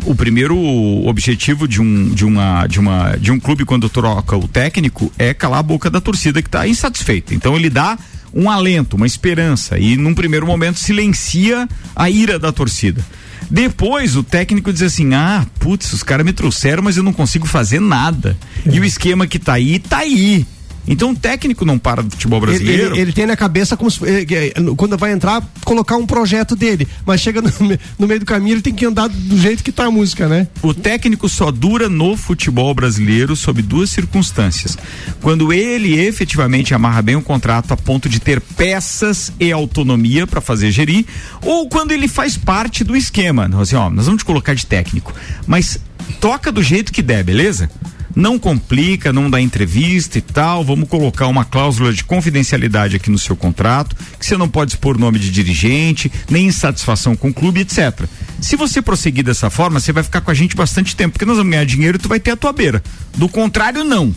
[0.06, 0.58] O primeiro
[1.06, 5.32] objetivo de um, de, uma, de, uma, de um clube quando troca o técnico é
[5.32, 7.36] calar a boca da torcida que está insatisfeita.
[7.36, 8.00] Então ele dá
[8.34, 13.04] um alento, uma esperança e num primeiro momento silencia a ira da torcida.
[13.50, 17.46] Depois o técnico diz assim: ah, putz, os caras me trouxeram, mas eu não consigo
[17.46, 18.38] fazer nada.
[18.66, 20.46] E o esquema que tá aí, tá aí.
[20.88, 22.94] Então o técnico não para do futebol Ele, brasileiro.
[22.96, 26.56] ele- ele tem na cabeça como se, eh, eh, quando vai entrar, colocar um projeto
[26.56, 26.88] dele.
[27.06, 27.50] Mas chega no,
[27.98, 30.48] no meio do caminho, ele tem que andar do jeito que tá a música, né?
[30.62, 34.78] O técnico só dura no futebol brasileiro sob duas circunstâncias.
[35.22, 40.42] Quando ele efetivamente amarra bem o contrato a ponto de ter peças e autonomia para
[40.42, 41.06] fazer gerir,
[41.42, 43.50] ou quando ele faz parte do esquema.
[43.60, 45.14] Assim, ó, nós vamos te colocar de técnico,
[45.48, 45.80] mas
[46.20, 47.70] toca do jeito que der, beleza?
[48.16, 50.64] Não complica, não dá entrevista e tal.
[50.64, 54.98] Vamos colocar uma cláusula de confidencialidade aqui no seu contrato, que você não pode expor
[54.98, 58.06] nome de dirigente, nem insatisfação com o clube, etc.
[58.40, 61.38] Se você prosseguir dessa forma, você vai ficar com a gente bastante tempo, porque nós
[61.38, 62.84] vamos ganhar dinheiro e tu vai ter a tua beira.
[63.18, 64.14] Do contrário, não.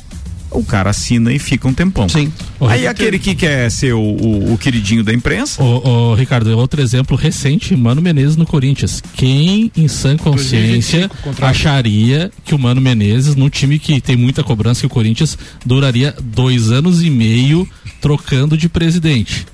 [0.50, 2.09] O cara assina e fica um tempão.
[2.09, 2.32] Sim.
[2.61, 6.80] Aí aquele que quer ser o, o- o queridinho da imprensa, Ô, ô, Ricardo, outro
[6.80, 9.02] exemplo recente, Mano Menezes no Corinthians.
[9.16, 11.50] Quem em sã consciência 2025, contrato.
[11.50, 16.14] acharia que o Mano Menezes, num time que tem muita cobrança, que o Corinthians duraria
[16.22, 17.68] dois anos e meio
[18.00, 19.46] trocando de presidente?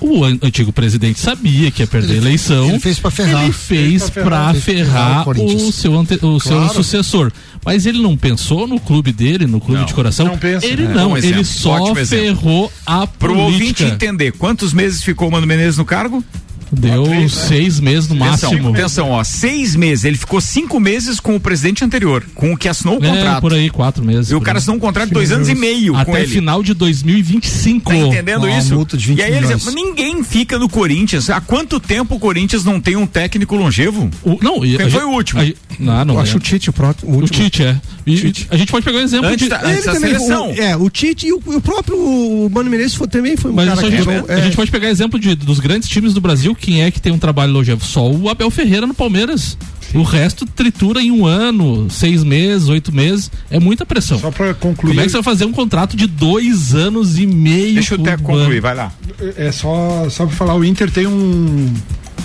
[0.00, 2.68] O an- antigo presidente sabia que ia perder a eleição.
[2.70, 3.44] ele fez pra ferrar.
[3.44, 4.54] Ele fez pra ferrar.
[4.54, 6.74] Ferrar ferrar o o seu, ante- o seu Claro.
[6.74, 7.30] sucessor.
[7.64, 10.26] Mas ele não pensou no clube dele, no clube Não, de coração?
[10.26, 10.64] não pensa.
[10.66, 13.88] Ele É, não, exemplo, ele só ferrou a pro ouvinte política.
[13.90, 16.24] entender, quantos meses ficou o Mano Menezes no cargo?
[16.72, 18.50] Deu seis meses no máximo.
[18.52, 20.04] Atenção, atenção, ó, seis meses.
[20.04, 23.40] Ele ficou cinco meses com o presidente anterior, com o que assinou o É, contrato.
[23.40, 24.30] por aí, quatro meses.
[24.30, 24.58] E o cara aí.
[24.58, 27.90] assinou um contrato de dois anos e meio com Até final de 2025.
[27.90, 28.74] Tá entendendo Uma isso?
[28.74, 31.28] multa de 20 e aí eles ninguém fica no Corinthians.
[31.30, 34.10] Há quanto tempo o Corinthians não tem um técnico longevo?
[34.22, 35.40] O, não, Quem a foi gente- o último?
[35.40, 36.14] a gente- não, não.
[36.14, 36.36] Eu acho é.
[36.36, 37.44] o Tite o, pró- o O último.
[37.44, 37.80] Tite, é.
[38.06, 39.48] E a gente pode pegar um exemplo Antes de.
[39.50, 40.50] da- antes da também, seleção.
[40.50, 43.68] o, é, o Tite e o, o próprio Mano Menezes foi, também foi um Mas
[43.68, 44.42] cara só a, que gente, durou- a é.
[44.42, 47.18] gente pode pegar exemplo de, dos grandes times do Brasil, quem é que tem um
[47.18, 47.84] trabalho longevo?
[47.84, 49.56] Só o Abel Ferreira no Palmeiras.
[49.92, 53.28] O resto tritura em um ano, seis meses, oito meses.
[53.50, 54.20] É muita pressão.
[54.20, 57.26] Só para concluir, Como é que você vai fazer um contrato de dois anos e
[57.26, 57.74] meio?
[57.74, 58.92] Deixa eu até concluir, vai lá.
[59.36, 61.74] é só só para falar, o Inter tem um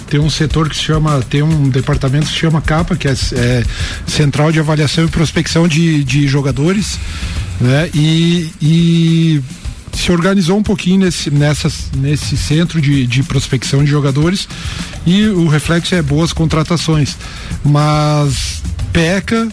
[0.07, 3.11] tem um setor que se chama, tem um departamento que se chama CAPA, que é,
[3.11, 3.63] é
[4.07, 6.99] Central de Avaliação e Prospecção de, de Jogadores,
[7.59, 7.89] né?
[7.93, 9.43] E, e
[9.93, 14.47] se organizou um pouquinho nesse, nessas, nesse centro de, de prospecção de jogadores
[15.05, 17.15] e o reflexo é boas contratações,
[17.63, 19.47] mas peca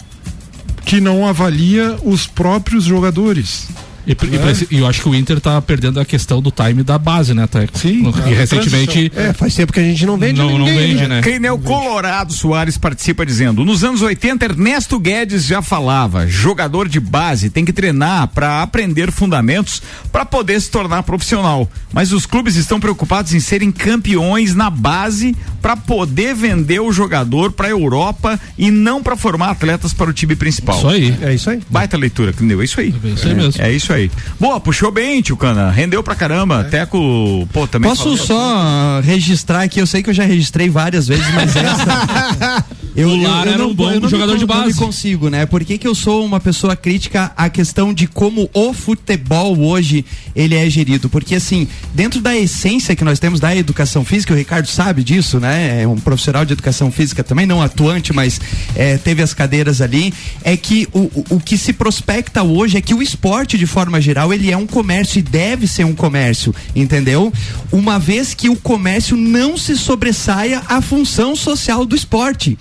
[0.85, 3.69] que não avalia os próprios jogadores.
[4.07, 6.83] E, e esse- e eu acho que o Inter tá perdendo a questão do time
[6.83, 7.79] da base, né, Teco?
[7.79, 10.67] Sim, No- que a recentemente É, faz tempo que a gente não vende não, não
[10.67, 11.21] ninguém, vende, né?
[11.23, 17.49] Creinel Colorado Soares participa dizendo: nos anos 80, Ernesto Guedes já falava, jogador de base
[17.51, 21.69] tem que treinar para aprender fundamentos para poder se tornar profissional.
[21.93, 27.53] Mas os clubes estão preocupados em serem campeões na base para poder vender o jogador
[27.53, 30.77] para Europa e não para formar atletas para o time principal.
[30.77, 31.17] Isso aí.
[31.23, 31.61] É isso aí.
[31.71, 32.93] Baita leitura, Creinel, é isso aí.
[33.05, 33.63] É isso aí mesmo.
[33.63, 34.11] É isso aí.
[34.41, 35.71] Boa, puxou bem, tio Cana.
[35.71, 36.65] Rendeu pra caramba.
[36.65, 37.89] Teco, pô, também.
[37.89, 42.65] Posso falou- só registrar aqui, eu sei que eu já registrei várias vezes, mas essa.
[42.95, 44.67] Eu, O Lara era um bom eu não jogador me, de não base.
[44.69, 45.47] me consigo, né?
[45.47, 50.05] Por que, que eu sou uma pessoa crítica à questão de como o futebol hoje
[50.37, 51.09] ele é gerido?
[51.09, 55.41] Porque assim, dentro da essência que nós temos da educação física, o Ricardo sabe disso,
[55.41, 55.52] né?
[55.55, 58.41] É um profissional de educação física também, não atuante, mas
[58.75, 60.13] é, teve as cadeiras ali.
[60.43, 64.01] É que o, o, o que se prospecta hoje é que o esporte, de forma
[64.01, 67.33] geral, ele é um comércio e deve ser um comércio, entendeu?
[67.71, 72.59] Uma vez que o comércio não se sobressaia à função social do esporte.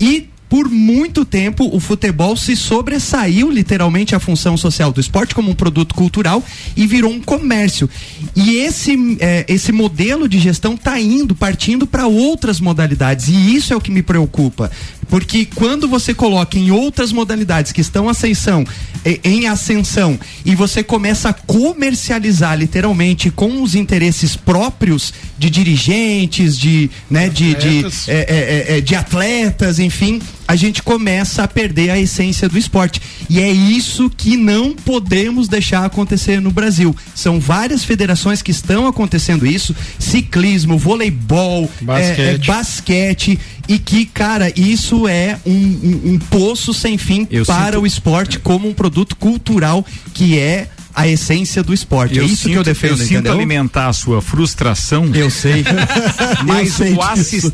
[0.00, 5.50] E por muito tempo o futebol se sobressaiu literalmente à função social do esporte como
[5.50, 6.44] um produto cultural
[6.76, 7.88] e virou um comércio.
[8.36, 13.28] E esse, eh, esse modelo de gestão está indo, partindo para outras modalidades.
[13.28, 14.70] E isso é o que me preocupa.
[15.12, 18.64] Porque quando você coloca em outras modalidades que estão ascensão,
[19.04, 26.58] e- em ascensão e você começa a comercializar literalmente com os interesses próprios de dirigentes,
[26.58, 28.08] de, né, de, de, Atletas.
[28.08, 33.02] é, é, é, de atletas, enfim, a gente começa a perder a essência do esporte.
[33.28, 36.96] E é isso que não podemos deixar acontecer no Brasil.
[37.14, 42.20] São várias federações que estão acontecendo isso: ciclismo, voleibol, Basquete.
[42.20, 43.38] é, é, basquete.
[43.68, 47.86] E que, cara, isso é um, um- um poço sem fim Eu para sinto- o
[47.86, 52.18] esporte como um produto cultural que é a essência do esporte.
[52.18, 53.32] é isso que eu defendo, eu sinto entendeu?
[53.32, 55.10] alimentar a sua frustração.
[55.14, 55.64] Eu sei.
[56.46, 57.02] Mas Eu sei o disso.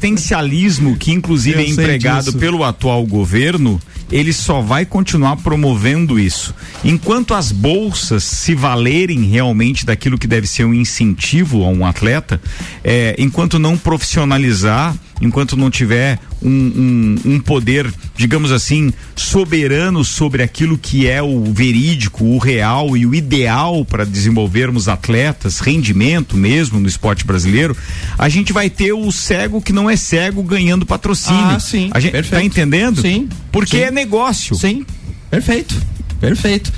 [0.03, 2.39] assistencialismo, que inclusive Eu é empregado disso.
[2.39, 6.55] pelo atual governo, ele só vai continuar promovendo isso.
[6.85, 12.41] Enquanto as bolsas se valerem realmente daquilo que deve ser um incentivo a um atleta,
[12.83, 20.43] é, enquanto não profissionalizar, enquanto não tiver um, um, um poder, digamos assim, soberano sobre
[20.43, 26.79] aquilo que é o verídico, o real e o ideal para desenvolvermos atletas, rendimento mesmo
[26.79, 27.77] no esporte brasileiro,
[28.17, 31.41] a gente vai ter o cego que não é cego ganhando patrocínio.
[31.45, 32.47] Ah, sim, A gente tá perfeito.
[32.47, 33.01] entendendo?
[33.01, 33.83] Sim, Porque sim.
[33.83, 34.55] é negócio.
[34.55, 34.87] Sim,
[35.31, 35.75] perfeito,
[36.21, 36.73] perfeito.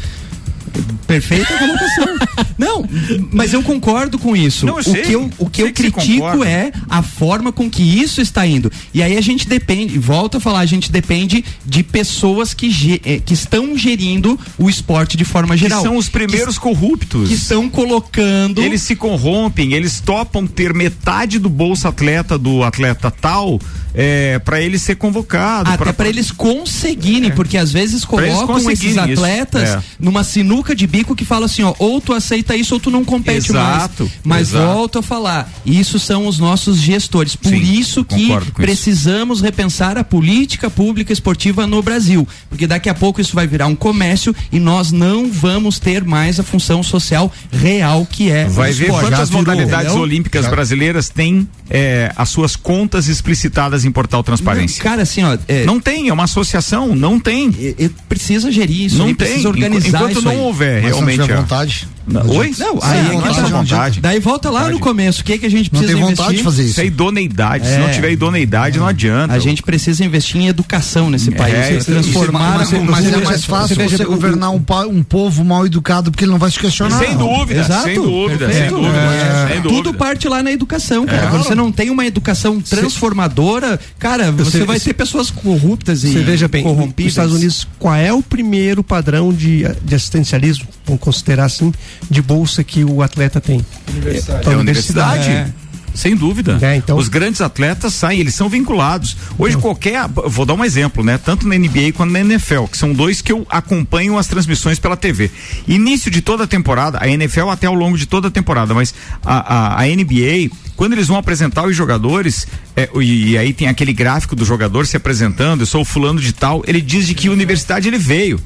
[1.07, 2.07] Perfeita colocação.
[2.57, 2.85] Não,
[3.33, 4.67] mas eu concordo com isso.
[4.67, 6.49] Não, o que eu, o que eu que critico concorda.
[6.49, 8.71] é a forma com que isso está indo.
[8.93, 13.21] E aí a gente depende, volta a falar, a gente depende de pessoas que, eh,
[13.25, 15.83] que estão gerindo o esporte de forma Que geral.
[15.83, 17.29] são os primeiros que, corruptos.
[17.29, 18.63] que estão colocando.
[18.63, 23.59] Eles se corrompem, eles topam ter metade do bolsa atleta do atleta tal
[23.95, 25.71] é, para ele ser convocado.
[25.71, 29.83] Até para eles conseguirem, porque às vezes colocam esses atletas é.
[29.99, 33.05] numa sinuca de bico que fala assim, ó, ou tu aceita isso ou tu não
[33.05, 34.13] compete Exato, mais.
[34.25, 34.67] Mas exato.
[34.75, 37.35] volto a falar, isso são os nossos gestores.
[37.35, 38.53] Por Sim, isso que com isso.
[38.53, 43.67] precisamos repensar a política pública esportiva no Brasil, porque daqui a pouco isso vai virar
[43.67, 48.71] um comércio e nós não vamos ter mais a função social real que é Vai
[48.71, 49.05] o ver esporte.
[49.07, 50.03] quantas Já virou, modalidades entendeu?
[50.03, 54.83] olímpicas brasileiras têm é, as suas contas explicitadas em portal transparência.
[54.83, 57.49] Cara, assim, ó, é, Não tem, é uma associação, não tem.
[57.51, 59.15] e- e precisa gerir isso, Não tem.
[59.15, 60.50] precisa organizar Enquanto isso não aí.
[60.51, 61.23] Houver Mas se não realmente.
[61.23, 61.89] tiver vontade.
[62.11, 62.55] Não, Oi?
[62.59, 63.43] Não, aí não que tem tá.
[63.49, 64.01] vontade.
[64.01, 64.81] Daí volta lá no Vontade.
[64.83, 65.21] começo.
[65.23, 66.17] O que, que a gente Não precisa tem investir?
[66.17, 66.81] vontade de fazer Isso isso.
[66.81, 67.67] é idoneidade.
[67.67, 67.79] Se É.
[67.79, 69.35] não tiver idoneidade, não adianta.
[69.35, 71.55] A gente precisa investir em educação nesse país.
[71.55, 73.23] É, transformar Mas, a mas cultura.
[73.23, 76.51] é mais fácil você você, governar um, um povo mal educado porque ele não vai
[76.51, 76.99] se questionar.
[76.99, 81.29] Sem dúvida, Exato, sem dúvida, sem dúvida, É, Tudo parte lá na educação, cara.
[81.29, 86.13] Quando você não tem uma educação transformadora, cara, você Você- vai ter pessoas corruptas e
[86.13, 87.13] Você veja bem, nos corrompidas.
[87.13, 91.73] Estados Unidos, qual é o primeiro padrão de, de assistencialismo, vamos considerar assim,
[92.09, 93.65] de bolsa que o atleta tem?
[93.89, 94.49] Universidade.
[94.49, 95.29] É a universidade.
[95.31, 95.49] É.
[95.93, 96.57] Sem dúvida.
[96.63, 99.17] É, então- Os grandes atletas saem, eles são vinculados.
[99.37, 101.19] Hoje qualquer, vou dar um exemplo, né?
[101.19, 104.97] Tanto na NBA quanto na NFL, que são dois que eu acompanho as transmissões pela
[104.97, 105.31] TV.
[105.67, 108.95] Início de toda a temporada, a NFL até ao longo de toda a temporada, mas
[109.25, 110.49] a, a, a NBA,
[110.81, 114.87] quando eles vão apresentar os jogadores, é, e, e aí tem aquele gráfico do jogador
[114.87, 118.39] se apresentando, eu sou o fulano de tal, ele diz de que universidade ele veio.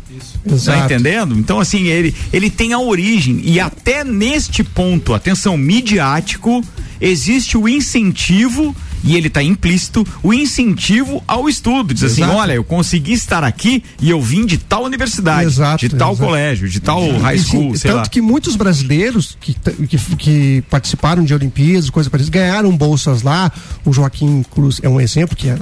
[0.44, 0.84] Tá Exato.
[0.84, 1.38] entendendo?
[1.38, 3.40] Então, assim, ele, ele tem a origem.
[3.44, 6.60] E até neste ponto, atenção, midiático,
[7.00, 11.92] existe o incentivo, e ele está implícito, o incentivo ao estudo.
[11.92, 12.38] Diz assim: Exato.
[12.38, 16.26] olha, eu consegui estar aqui e eu vim de tal universidade, Exato, de tal exato.
[16.26, 18.08] colégio, de tal high sim, school, sei tanto lá.
[18.08, 23.52] que muitos brasileiros que, que, que participaram de Olimpíadas, coisa parecida, ganharam bolsas lá.
[23.84, 25.56] O Joaquim Cruz é um exemplo, que é,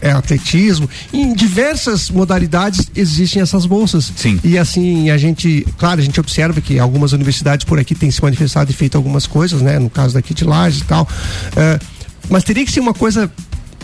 [0.00, 0.88] é atletismo.
[1.12, 4.12] Em diversas modalidades existem essas bolsas.
[4.16, 4.38] Sim.
[4.44, 8.22] E assim, a gente, claro, a gente observa que algumas universidades por aqui têm se
[8.22, 9.78] manifestado e feito algumas coisas, né?
[9.78, 11.08] No caso daqui de Lages e tal.
[11.56, 11.78] Eh,
[12.30, 13.30] mas teria que ser uma coisa.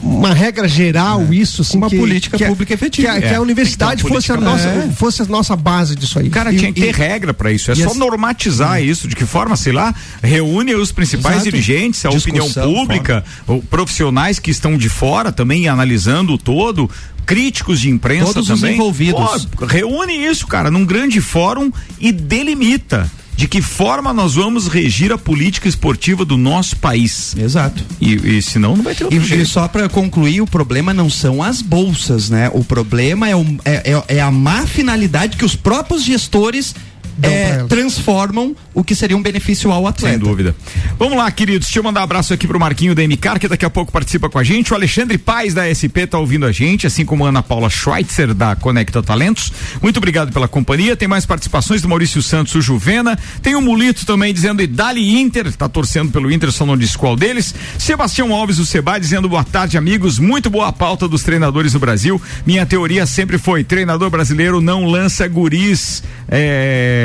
[0.05, 1.79] Uma regra geral, isso, assim.
[1.79, 3.09] Uma que- política que a- pública efetiva.
[3.13, 4.89] Que a, que É, a universidade tem que ter fosse a, nossa, É.
[4.97, 6.29] fosse a nossa base disso aí.
[6.29, 7.71] Cara, E- tinha que ter regra para isso.
[7.71, 9.07] É só esse- normatizar isso.
[9.07, 11.51] De que forma, sei lá, reúne os principais Exato.
[11.53, 16.91] dirigentes, a opinião Discussão, pública, ou profissionais que estão de fora também analisando o todo.
[17.25, 18.75] Críticos de imprensa Todos os também.
[18.75, 19.47] envolvidos.
[19.57, 25.11] Pô, reúne isso, cara, num grande fórum e delimita de que forma nós vamos regir
[25.13, 27.35] a política esportiva do nosso país.
[27.37, 27.83] Exato.
[28.01, 29.49] E, e senão não vai ter outro E, e jeito.
[29.49, 32.51] só para concluir, o problema não são as bolsas, né?
[32.53, 36.75] O problema é, o- é- é- é a má finalidade que os próprios gestores
[37.23, 40.17] é, transformam o que seria um benefício ao atleta.
[40.17, 40.55] Sem dúvida.
[40.99, 41.67] Vamos lá, queridos.
[41.67, 44.31] Deixa eu mandar um abraço aqui pro Marquinho da MCAR, que daqui a pouco participa
[44.31, 44.73] com a gente.
[44.73, 48.33] O Alexandre Paz da SP tá ouvindo a gente, assim como a Ana Paula Schweitzer
[48.33, 49.53] da Conecta Talentos.
[49.83, 50.97] Muito obrigado pela companhia.
[50.97, 53.19] Tem mais participações do Maurício Santos, o Juvena.
[53.43, 57.17] Tem o Mulito também dizendo Idali Inter, tá torcendo pelo Inter, só não disse qual
[57.17, 57.55] deles.
[57.79, 60.19] Sebastião Alves, o Seba, dizendo boa tarde, amigos.
[60.19, 62.21] Muito boa pauta dos treinadores no Brasil.
[62.47, 66.03] Minha teoria sempre foi: treinador brasileiro não lança guris.
[66.29, 67.02] É,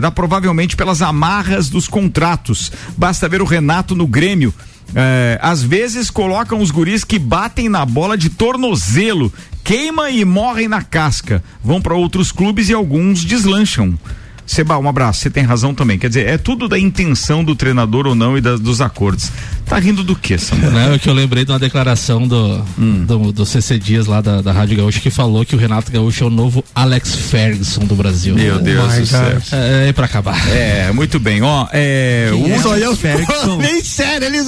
[0.00, 2.72] dá provavelmente pelas amarras dos contratos.
[2.96, 4.52] Basta ver o Renato no Grêmio.
[4.94, 10.68] É, às vezes colocam os guris que batem na bola de tornozelo, queima e morrem
[10.68, 11.42] na casca.
[11.62, 13.98] Vão para outros clubes e alguns deslancham.
[14.46, 15.20] Seba, um abraço.
[15.20, 15.98] Você tem razão também.
[15.98, 19.30] Quer dizer, é tudo da intenção do treinador ou não e da, dos acordos.
[19.66, 20.70] Tá rindo do que, Samuel?
[20.70, 23.04] Não, é que eu lembrei de uma declaração do, hum.
[23.06, 26.24] do, do, CC Dias lá da, da Rádio Gaúcha que falou que o Renato Gaúcho
[26.24, 28.34] é o novo Alex Ferguson do Brasil.
[28.34, 29.38] Meu Deus oh do céu.
[29.52, 30.36] É, é pra acabar.
[30.50, 31.40] É, muito bem.
[31.42, 32.28] Ó, é.
[32.30, 33.56] Quem o é Alex Ferguson.
[33.60, 34.42] nem sério, ele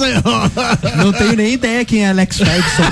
[0.97, 2.83] Não tenho nem ideia quem é Alex Ferguson.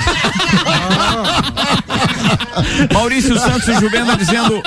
[2.91, 4.63] Maurício Santos e Juvena dizendo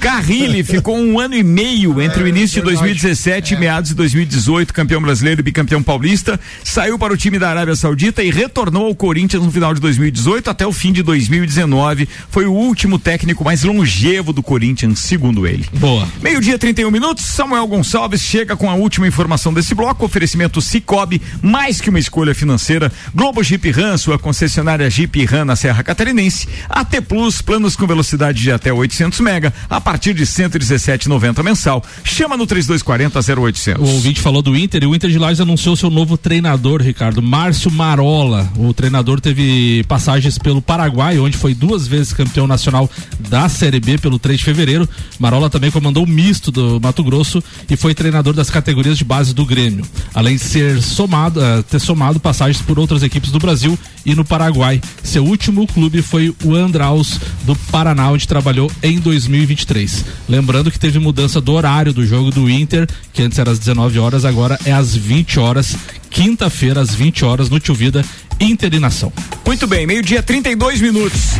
[0.00, 4.72] Carrilli ficou um ano e meio entre o início de 2017 e meados de 2018,
[4.72, 8.94] campeão brasileiro e bicampeão paulista, saiu para o time da Arábia Saudita e retornou ao
[8.94, 12.08] Corinthians no final de 2018 até o fim de 2019.
[12.30, 15.66] Foi o último técnico mais longevo do Corinthians, segundo ele.
[15.74, 16.08] Boa.
[16.22, 17.26] Meio-dia, 31 minutos.
[17.26, 20.06] Samuel Gonçalves chega com a última informação desse bloco.
[20.06, 22.90] Oferecimento Cicobi, mais que uma escolha financeira.
[23.14, 26.48] Globo Jeep Ram, sua concessionária Jeep Ram na Serra Catarinense.
[26.68, 31.82] AT Plus, planos com velocidade de até 800 mega, a partir de 117,90 mensal.
[32.04, 33.82] Chama no 3240 0800.
[33.82, 37.22] O ouvinte falou do Inter e o Inter de Lages anunciou seu novo treinador, Ricardo,
[37.22, 38.50] Márcio Marola.
[38.56, 42.90] O treinador teve passagens pelo Paraguai, onde foi duas vezes campeão nacional
[43.28, 44.88] da Série B pelo 3 de fevereiro.
[45.18, 49.34] Marola também comandou o misto do Mato Grosso e foi treinador das categorias de base
[49.34, 49.84] do Grêmio.
[50.14, 54.24] Além de ser somado, uh, ter somado passagens por outras equipes do Brasil e no
[54.24, 54.80] Paraguai.
[55.02, 60.04] Seu último clube foi o Andraus do Paraná, onde trabalhou em 2023.
[60.28, 63.98] Lembrando que teve mudança do horário do jogo do Inter, que antes era às 19
[63.98, 65.76] horas, agora é às 20 horas,
[66.08, 68.04] quinta-feira às 20 horas no Tio Vida
[68.38, 69.12] Inter e Nação.
[69.44, 71.32] Muito bem, meio-dia 32 minutos.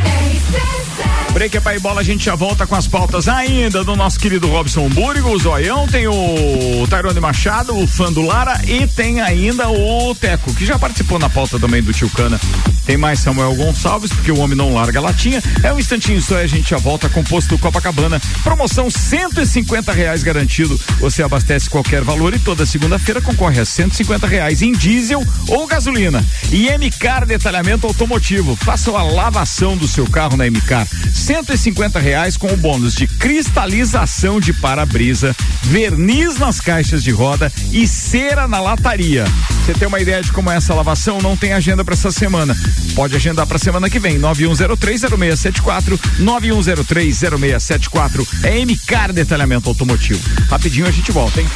[1.37, 4.49] Break é pai bola, a gente já volta com as pautas ainda do nosso querido
[4.49, 9.69] Robson Burgo, o Zoião, tem o Tairone Machado, o fã do Lara e tem ainda
[9.69, 12.41] o Teco, que já participou na pauta também do Tio Cana.
[12.87, 15.43] Tem mais Samuel Gonçalves, porque o homem não larga a latinha.
[15.63, 18.19] É um instantinho só e a gente já volta com o posto Copacabana.
[18.43, 20.81] Promoção 150 reais garantido.
[21.01, 26.25] Você abastece qualquer valor e toda segunda-feira concorre a 150 reais em diesel ou gasolina.
[26.51, 28.55] E MCAR Detalhamento Automotivo.
[28.55, 30.87] Faça a lavação do seu carro na MCAR
[31.27, 35.35] 150 reais com o bônus de cristalização de para-brisa,
[35.65, 39.25] verniz nas caixas de roda e cera na lataria.
[39.65, 41.19] Você tem uma ideia de como é essa lavação?
[41.21, 42.57] Não tem agenda para essa semana.
[42.95, 44.21] Pode agendar para semana que vem.
[44.21, 50.21] 91030674 91030674 é MCAR Detalhamento Automotivo.
[50.49, 51.49] Rapidinho a gente volta, hein?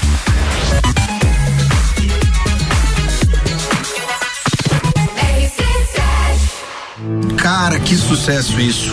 [7.37, 8.93] Cara, que sucesso isso.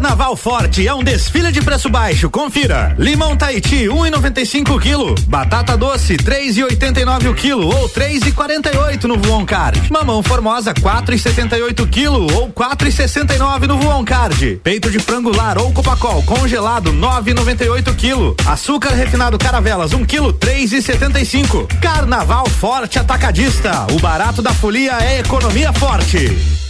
[0.00, 2.30] Carnaval Forte é um desfile de preço baixo.
[2.30, 2.96] Confira.
[2.98, 5.14] Limão Tahiti 1,95 um quilo.
[5.28, 9.92] Batata doce 3,89 o quilo ou 3,48 no Voon Card.
[9.92, 14.58] Mamão Formosa 4,78 quilo ou 4,69 no Voon Card.
[14.64, 18.34] Peito de frango lar ou copacol congelado 9,98 quilo.
[18.46, 21.78] Açúcar refinado Caravelas 1 um quilo 3,75.
[21.78, 23.86] Carnaval Forte Atacadista.
[23.92, 26.69] O barato da folia é economia forte.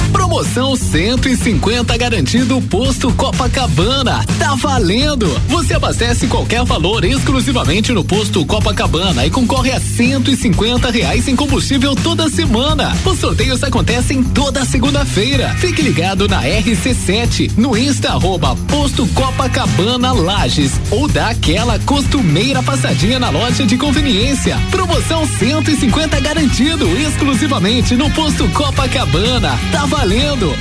[0.11, 4.23] Promoção 150 garantido posto Copacabana.
[4.37, 5.29] Tá valendo!
[5.47, 11.95] Você abastece qualquer valor exclusivamente no posto Copacabana e concorre a 150 reais em combustível
[11.95, 12.95] toda semana.
[13.05, 15.55] Os sorteios acontecem toda segunda-feira.
[15.59, 23.19] Fique ligado na RC7 no Insta arroba posto Copacabana Lages ou dá aquela costumeira passadinha
[23.19, 24.59] na loja de conveniência.
[24.69, 29.57] Promoção 150 garantido exclusivamente no posto Copacabana.
[29.71, 30.00] Tá valendo!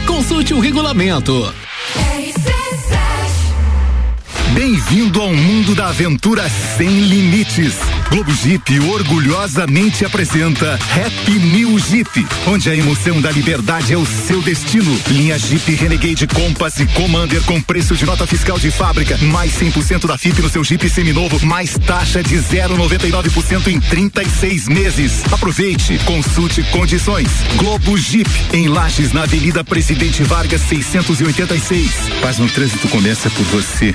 [0.06, 1.32] Consulte o regulamento.
[4.52, 7.78] Bem-vindo ao mundo da aventura sem limites.
[8.10, 14.42] Globo Jeep orgulhosamente apresenta Happy New Jeep, onde a emoção da liberdade é o seu
[14.42, 15.00] destino.
[15.06, 20.08] Linha Jeep Renegade Compass e Commander com preço de nota fiscal de fábrica, mais 100%
[20.08, 25.22] da FIP no seu Jeep seminovo, mais taxa de 0,99% em 36 meses.
[25.32, 27.28] Aproveite, consulte condições.
[27.56, 31.92] Globo Jeep em Lages, na Avenida Presidente Vargas 686.
[32.20, 33.94] Paz no trânsito começa por você.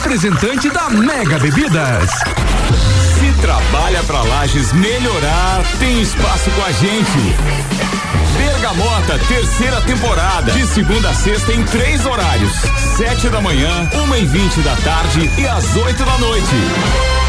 [0.00, 2.10] representante da Mega Bebidas.
[3.18, 7.36] Se trabalha para Lages melhorar, tem espaço com a gente.
[8.38, 10.52] Bergamota, terceira temporada.
[10.52, 12.52] De segunda a sexta em três horários:
[12.96, 17.19] sete da manhã, uma e vinte da tarde e às oito da noite.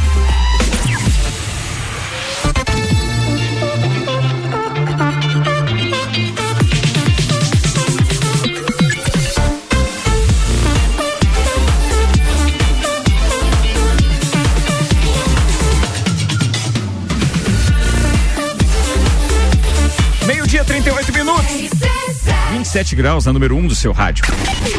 [22.71, 24.23] 27 graus na número 1 um do seu rádio.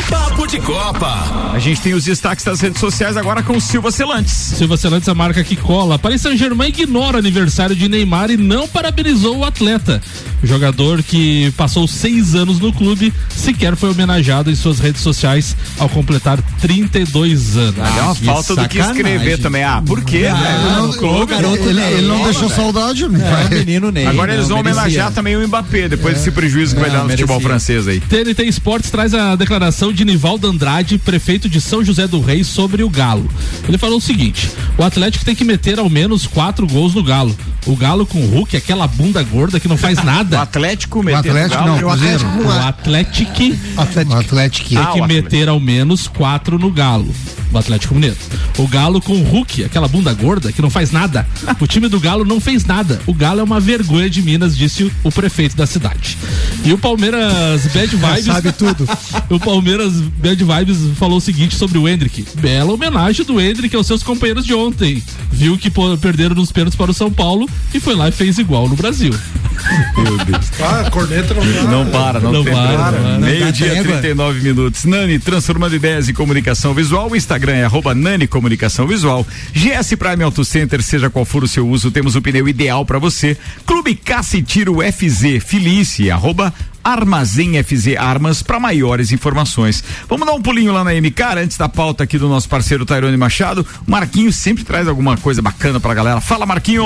[0.09, 1.51] Papo de Copa.
[1.53, 4.32] A gente tem os destaques das redes sociais agora com o Silva Celantes.
[4.32, 5.99] Silva Celantes, a marca que cola.
[5.99, 10.01] Paris Saint-Germain ignora o aniversário de Neymar e não parabenizou o atleta.
[10.43, 15.55] O jogador que passou seis anos no clube sequer foi homenageado em suas redes sociais
[15.78, 17.74] ao completar 32 anos.
[17.78, 19.62] Ah, é uma falta do que escrever também.
[19.64, 20.76] Ah, por quê, Ah, né?
[20.78, 21.34] não, No clube.
[21.34, 23.20] ele- ele- ele não deixou saudade, né?
[23.51, 24.80] É, menino Ney, Agora eles vão merecia.
[24.80, 27.82] homenagear também o Mbappé, depois desse prejuízo que vai Não, dar no futebol merecia.
[27.89, 28.01] Aí.
[28.01, 32.83] TNT Esportes traz a declaração de Nivaldo Andrade, prefeito de São José do Rei, sobre
[32.83, 33.28] o Galo.
[33.68, 37.37] Ele falou o seguinte: o Atlético tem que meter ao menos quatro gols no Galo.
[37.64, 40.39] O Galo com o Hulk, aquela bunda gorda que não faz nada.
[40.39, 42.26] O Atlético O Atlético não, o Cruzeiro.
[42.45, 43.43] O Atlético
[43.76, 44.68] O Atlético.
[44.68, 47.14] tem Ah, que meter ao menos quatro no Galo.
[47.53, 48.16] O Atlético Mineiro.
[48.59, 51.26] O Galo com o Hulk, aquela bunda gorda que não faz nada.
[51.61, 53.01] O time do Galo não fez nada.
[53.07, 56.16] O Galo é uma vergonha de Minas, disse o prefeito da cidade.
[56.64, 58.25] E o Palmeiras Bad Vibes.
[58.25, 58.89] Sabe tudo.
[59.31, 62.25] o Palmeiras Bad Vibes falou o seguinte sobre o Hendrick.
[62.39, 65.03] Bela homenagem do Hendrick aos seus companheiros de ontem.
[65.31, 65.70] Viu que
[66.01, 69.14] perderam nos pênaltis para o São Paulo e foi lá e fez igual no Brasil.
[69.97, 70.51] Meu Deus.
[70.61, 73.18] Ah, a corneta não, Não para, não, Não para, para.
[73.18, 74.85] Meio-dia, Não dá 39 minutos.
[74.85, 77.11] Nani, transformando ideias em comunicação visual.
[77.11, 79.27] O Instagram é arroba Nani Comunicação Visual.
[79.53, 82.99] GS Prime Auto Center, seja qual for o seu uso, temos o pneu ideal para
[82.99, 83.37] você.
[83.66, 86.53] Clube Caça e Tiro FZ Felice, arroba
[86.83, 89.83] Armazém FZ Armas para maiores informações.
[90.09, 93.16] Vamos dar um pulinho lá na MK antes da pauta aqui do nosso parceiro Tairone
[93.16, 93.66] Machado.
[93.87, 96.20] O Marquinho sempre traz alguma coisa bacana pra galera.
[96.20, 96.85] Fala, Marquinho!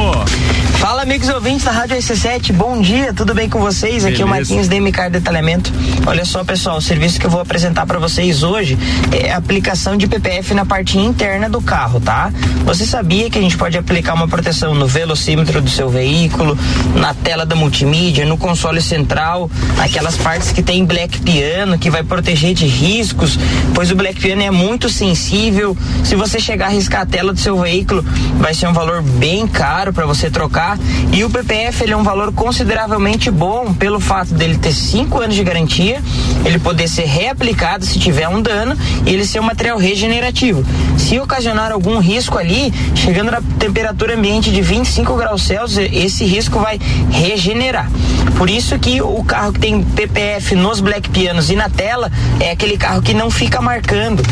[0.79, 4.05] Fala, amigos ouvintes da Rádio RC7, bom dia, tudo bem com vocês?
[4.05, 4.55] Aqui é o Beleza.
[4.55, 5.73] Marquinhos da MK Detalhamento.
[6.07, 8.79] Olha só, pessoal, o serviço que eu vou apresentar para vocês hoje
[9.11, 12.31] é a aplicação de PPF na parte interna do carro, tá?
[12.65, 16.57] Você sabia que a gente pode aplicar uma proteção no velocímetro do seu veículo,
[16.95, 19.51] na tela da multimídia, no console central,
[19.87, 23.39] aquelas partes que tem black piano, que vai proteger de riscos,
[23.75, 25.77] pois o black piano é muito sensível.
[26.05, 28.05] Se você chegar a riscar a tela do seu veículo,
[28.39, 30.79] vai ser um valor bem caro para você trocar.
[31.13, 35.35] E o PPF ele é um valor consideravelmente bom pelo fato dele ter cinco anos
[35.35, 36.03] de garantia,
[36.45, 38.77] ele poder ser reaplicado se tiver um dano
[39.07, 40.65] e ele ser um material regenerativo.
[40.99, 46.59] Se ocasionar algum risco ali, chegando na temperatura ambiente de 25 graus Celsius, esse risco
[46.59, 46.79] vai
[47.11, 47.89] regenerar.
[48.37, 52.11] Por isso que o carro que tem PPF nos black pianos e na tela
[52.41, 54.23] é aquele carro que não fica marcando.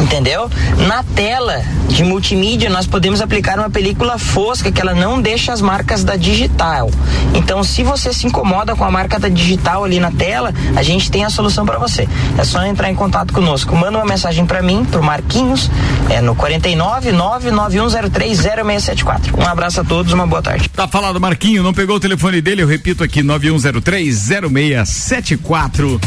[0.00, 0.50] Entendeu?
[0.86, 5.60] Na tela de multimídia nós podemos aplicar uma película fosca que ela não deixa as
[5.60, 6.90] marcas da digital.
[7.34, 11.10] Então, se você se incomoda com a marca da digital ali na tela, a gente
[11.10, 12.08] tem a solução para você.
[12.38, 13.74] É só entrar em contato conosco.
[13.76, 15.70] Manda uma mensagem para mim, pro Marquinhos,
[16.08, 19.38] é no 49 99103 0674.
[19.38, 20.68] Um abraço a todos, uma boa tarde.
[20.68, 26.00] Tá falado, Marquinho, não pegou o telefone dele, eu repito aqui, 9103-0674.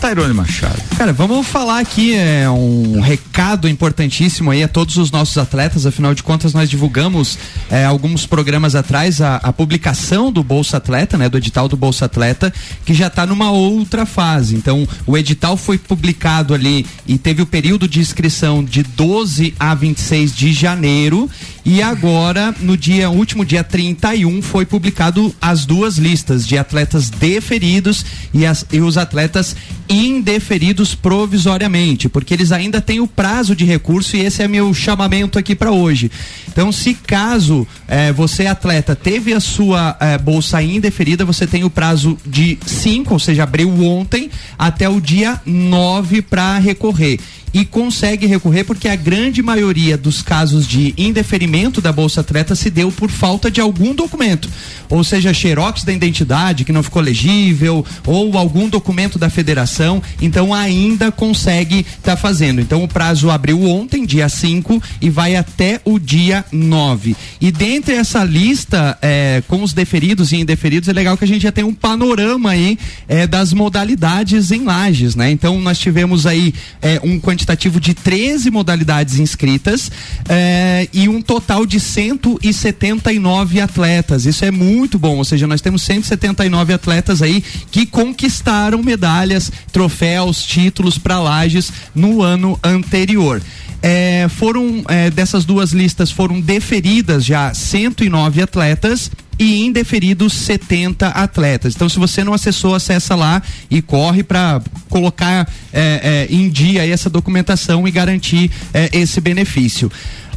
[0.00, 0.80] Tairone Machado.
[0.96, 5.86] Cara, vamos falar aqui é um recado importantíssimo aí a todos os nossos atletas.
[5.86, 7.36] Afinal de contas, nós divulgamos
[7.68, 12.04] é, alguns programas atrás a, a publicação do Bolsa Atleta, né, do edital do Bolsa
[12.04, 12.52] Atleta,
[12.84, 14.54] que já está numa outra fase.
[14.54, 19.74] Então, o edital foi publicado ali e teve o período de inscrição de 12 a
[19.74, 21.28] 26 de janeiro.
[21.64, 28.04] E agora, no dia último dia 31, foi publicado as duas listas de atletas deferidos
[28.32, 29.54] e, as, e os atletas
[29.88, 35.38] indeferidos provisoriamente, porque eles ainda têm o prazo de recurso e esse é meu chamamento
[35.38, 36.10] aqui para hoje.
[36.48, 41.70] Então, se caso eh, você atleta teve a sua eh, bolsa indeferida, você tem o
[41.70, 47.18] prazo de 5, ou seja, abriu ontem até o dia 9 para recorrer
[47.52, 52.70] e consegue recorrer porque a grande maioria dos casos de indeferimento da Bolsa Atleta se
[52.70, 54.48] deu por falta de algum documento,
[54.88, 60.54] ou seja, xerox da identidade que não ficou legível ou algum documento da federação, então
[60.54, 62.60] ainda consegue estar tá fazendo.
[62.60, 67.16] Então o prazo abriu ontem, dia 5, e vai até o dia 9.
[67.40, 71.42] E dentre essa lista eh, com os deferidos e indeferidos, é legal que a gente
[71.42, 72.78] já tem um panorama aí
[73.08, 75.30] eh, das modalidades em lajes, né?
[75.30, 77.37] Então nós tivemos aí eh, um quantitativo
[77.80, 79.90] de 13 modalidades inscritas
[80.28, 84.26] eh, e um total de 179 atletas.
[84.26, 90.42] Isso é muito bom, ou seja, nós temos 179 atletas aí que conquistaram medalhas, troféus,
[90.42, 93.42] títulos para Lages no ano anterior.
[93.80, 99.08] É, foram é, dessas duas listas foram deferidas já 109 atletas
[99.38, 101.74] e indeferidos 70 atletas.
[101.74, 106.86] Então, se você não acessou, acessa lá e corre para colocar é, é, em dia
[106.86, 109.90] essa documentação e garantir é, esse benefício.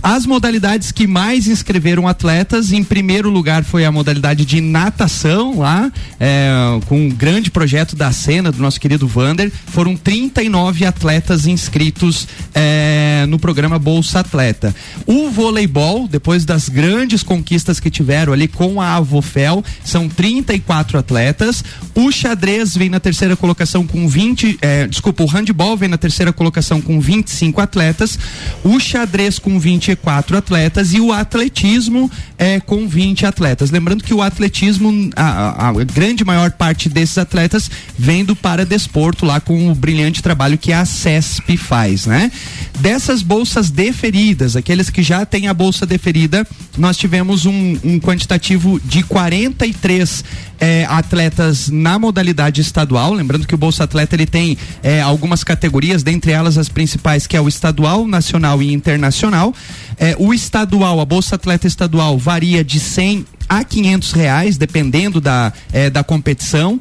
[0.04, 5.92] As modalidades que mais inscreveram atletas, em primeiro lugar foi a modalidade de natação lá,
[6.20, 6.50] é,
[6.88, 9.52] com um grande projeto da cena do nosso querido Vander.
[9.68, 14.76] Foram 39 atletas inscritos é, no programa Bolsa Atleta.
[15.06, 21.64] O voleibol, depois das grandes conquistas que tiveram ali com a Avofel, são 34 atletas.
[21.94, 24.58] O xadrez vem na terceira colocação com 20.
[24.64, 28.18] É, desculpa, o handball vem na terceira colocação com 25 atletas.
[28.64, 33.72] O xadrez com 20 24 atletas e o atletismo é, com 20 atletas.
[33.72, 39.40] Lembrando que o atletismo, a, a, grande maior parte desses atletas vem do paradesporto lá
[39.40, 42.32] com o brilhante trabalho que a CESP faz, né?
[42.80, 48.80] Dessas bolsas deferidas, aqueles que já têm a bolsa deferida, nós tivemos um, um quantitativo
[48.84, 50.24] de 43
[50.62, 53.14] é, atletas na modalidade estadual.
[53.14, 57.36] Lembrando que o Bolsa Atleta ele tem é, algumas categorias, dentre elas as principais, que
[57.36, 59.54] é o estadual, nacional e internacional.
[59.98, 65.52] É, o estadual, a Bolsa Atleta estadual, varia de 100 a 500 reais, dependendo da,
[65.92, 66.80] da competição.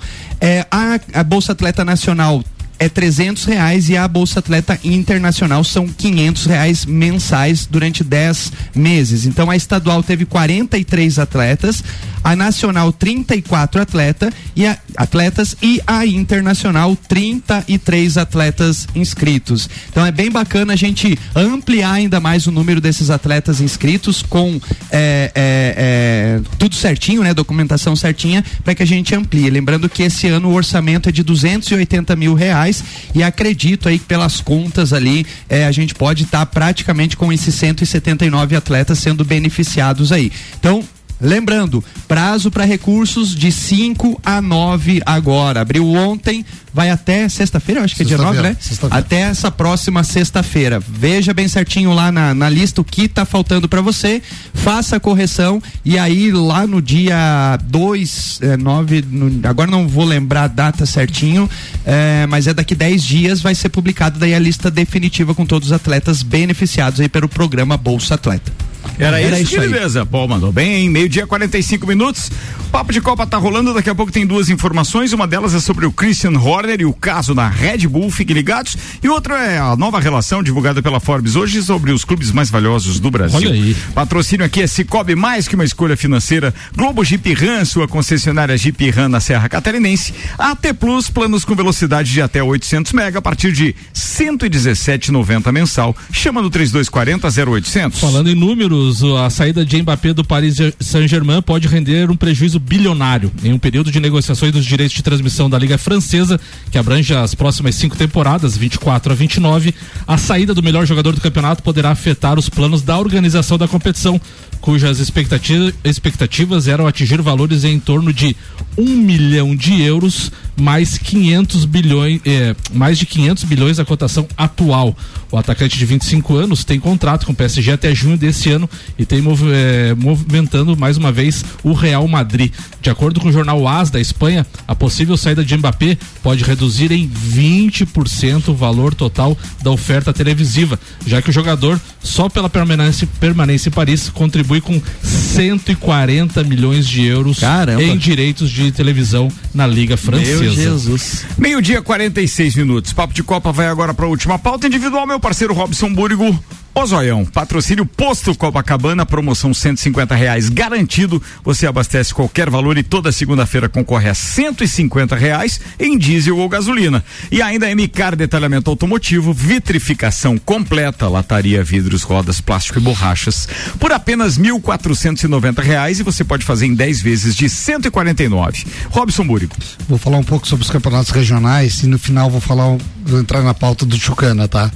[0.70, 2.45] a, a Bolsa Atleta Nacional
[2.81, 9.26] é 300 reais e a Bolsa Atleta Internacional são 500 reais mensais durante 10 meses.
[9.26, 11.85] Então a estadual teve 43 atletas,
[12.24, 19.68] a nacional 34 atleta e a, atletas e a internacional 33 atletas inscritos.
[19.91, 24.59] Então é bem bacana a gente ampliar ainda mais o número desses atletas inscritos com
[24.91, 27.35] é, é, é, tudo certinho, né?
[27.35, 29.51] Documentação certinha para que a gente amplie.
[29.51, 32.69] Lembrando que esse ano o orçamento é de 280 mil reais
[33.14, 37.54] e acredito aí que pelas contas ali é, a gente pode estar praticamente com esses
[37.54, 40.30] 179 atletas sendo beneficiados aí.
[40.58, 40.84] Então
[41.20, 45.60] Lembrando, prazo para recursos de 5 a 9 agora.
[45.60, 48.56] Abriu ontem, vai até sexta-feira, acho que é dia 9, né?
[48.90, 50.80] Até essa próxima sexta-feira.
[50.80, 54.22] Veja bem certinho lá na, na lista o que está faltando para você,
[54.54, 60.04] faça a correção e aí lá no dia 2, é, 9, no, agora não vou
[60.04, 61.48] lembrar a data certinho,
[61.84, 65.68] é, mas é daqui 10 dias vai ser publicada daí a lista definitiva com todos
[65.68, 68.69] os atletas beneficiados aí pelo programa Bolsa Atleta.
[68.99, 70.05] Era, Era isso, isso beleza.
[70.05, 70.91] Bom, mandou bem, hein?
[70.91, 72.31] Meio-dia, 45 minutos.
[72.70, 73.74] Papo de Copa tá rolando.
[73.74, 75.12] Daqui a pouco tem duas informações.
[75.12, 78.11] Uma delas é sobre o Christian Horner e o caso da Red Bull.
[78.12, 78.76] Fiquem ligados.
[79.03, 83.01] E outra é a nova relação divulgada pela Forbes hoje sobre os clubes mais valiosos
[83.01, 83.39] do Brasil.
[83.39, 83.74] Olha aí.
[83.93, 86.55] Patrocínio aqui é Cicobi, mais que uma escolha financeira.
[86.76, 90.14] Globo Jeep Ram, sua concessionária Jeep Ram na Serra Catarinense.
[90.39, 95.97] AT Plus, planos com velocidade de até 800 mega a partir de 117,90 mensal.
[96.12, 98.01] Chama no 3240 0800.
[98.01, 98.69] Falando em números,
[99.16, 103.90] a saída de Mbappé do Paris Saint-Germain pode render um prejuízo bilionário em um período
[103.90, 106.40] de negociações dos direitos de transmissão da Liga Francesa,
[106.70, 109.74] que abrange as próximas cinco temporadas, 24 a 29.
[110.06, 114.20] A saída do melhor jogador do campeonato poderá afetar os planos da organização da competição,
[114.60, 118.36] cujas expectativa, expectativas eram atingir valores em torno de
[118.81, 124.97] um milhão de euros mais 500 bilhões, eh, mais de 500 bilhões a cotação atual.
[125.31, 128.68] O atacante de 25 anos tem contrato com o PSG até junho desse ano
[128.99, 132.53] e tem mov eh, movimentando mais uma vez o Real Madrid.
[132.83, 136.91] De acordo com o jornal AS da Espanha, a possível saída de Mbappé pode reduzir
[136.93, 143.09] em 20% o valor total da oferta televisiva, já que o jogador só pela permanência,
[143.18, 147.83] permanência em Paris contribui com 140 milhões de euros Caramba.
[147.83, 150.42] em direitos de televisão na Liga Francesa.
[150.42, 151.26] Meu Jesus.
[151.36, 152.92] Meio-dia, 46 minutos.
[152.92, 155.06] Papo de Copa vai agora para a última pauta individual.
[155.06, 156.38] Meu parceiro Robson Burgo.
[156.72, 161.20] Ô Zoião, patrocínio Posto Copacabana, promoção 150 reais garantido.
[161.44, 167.04] Você abastece qualquer valor e toda segunda-feira concorre a 150 reais em diesel ou gasolina.
[167.30, 173.48] E ainda MCAR Detalhamento Automotivo, vitrificação completa, lataria, vidros, rodas, plástico e borrachas.
[173.80, 178.64] Por apenas 1.490 reais e você pode fazer em 10 vezes de 149.
[178.90, 179.56] Robson Burgo.
[179.88, 183.42] Vou falar um pouco sobre os campeonatos regionais e no final vou falar, vou entrar
[183.42, 184.70] na pauta do Chucana, tá?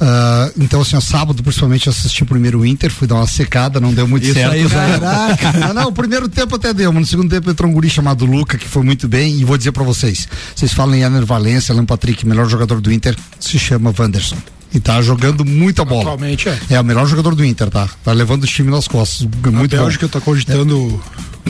[0.00, 3.78] Ah, então, assim, ó, sábado, principalmente, eu assisti o primeiro Inter, fui dar uma secada,
[3.78, 4.52] não deu muito Isso certo.
[4.52, 4.98] aí, Zé.
[4.98, 5.48] Caraca!
[5.68, 8.24] ah, não, o primeiro tempo até deu, mas no segundo tempo entrou um guri chamado
[8.24, 11.74] Luca, que foi muito bem, e vou dizer pra vocês, vocês falam em Ener Valência,
[11.74, 14.36] Alan Patrick, melhor jogador do Inter, se chama Wanderson.
[14.72, 16.02] E tá jogando muita bola.
[16.02, 16.58] Atualmente é.
[16.70, 17.88] É o melhor jogador do Inter, tá?
[18.04, 19.26] Tá levando o time nas costas.
[19.26, 19.84] Muito a bom.
[19.84, 21.02] Bélgica tá cogitando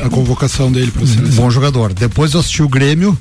[0.02, 1.44] a convocação dele para seleção.
[1.44, 1.92] bom jogador.
[1.92, 3.16] Depois eu assisti o Grêmio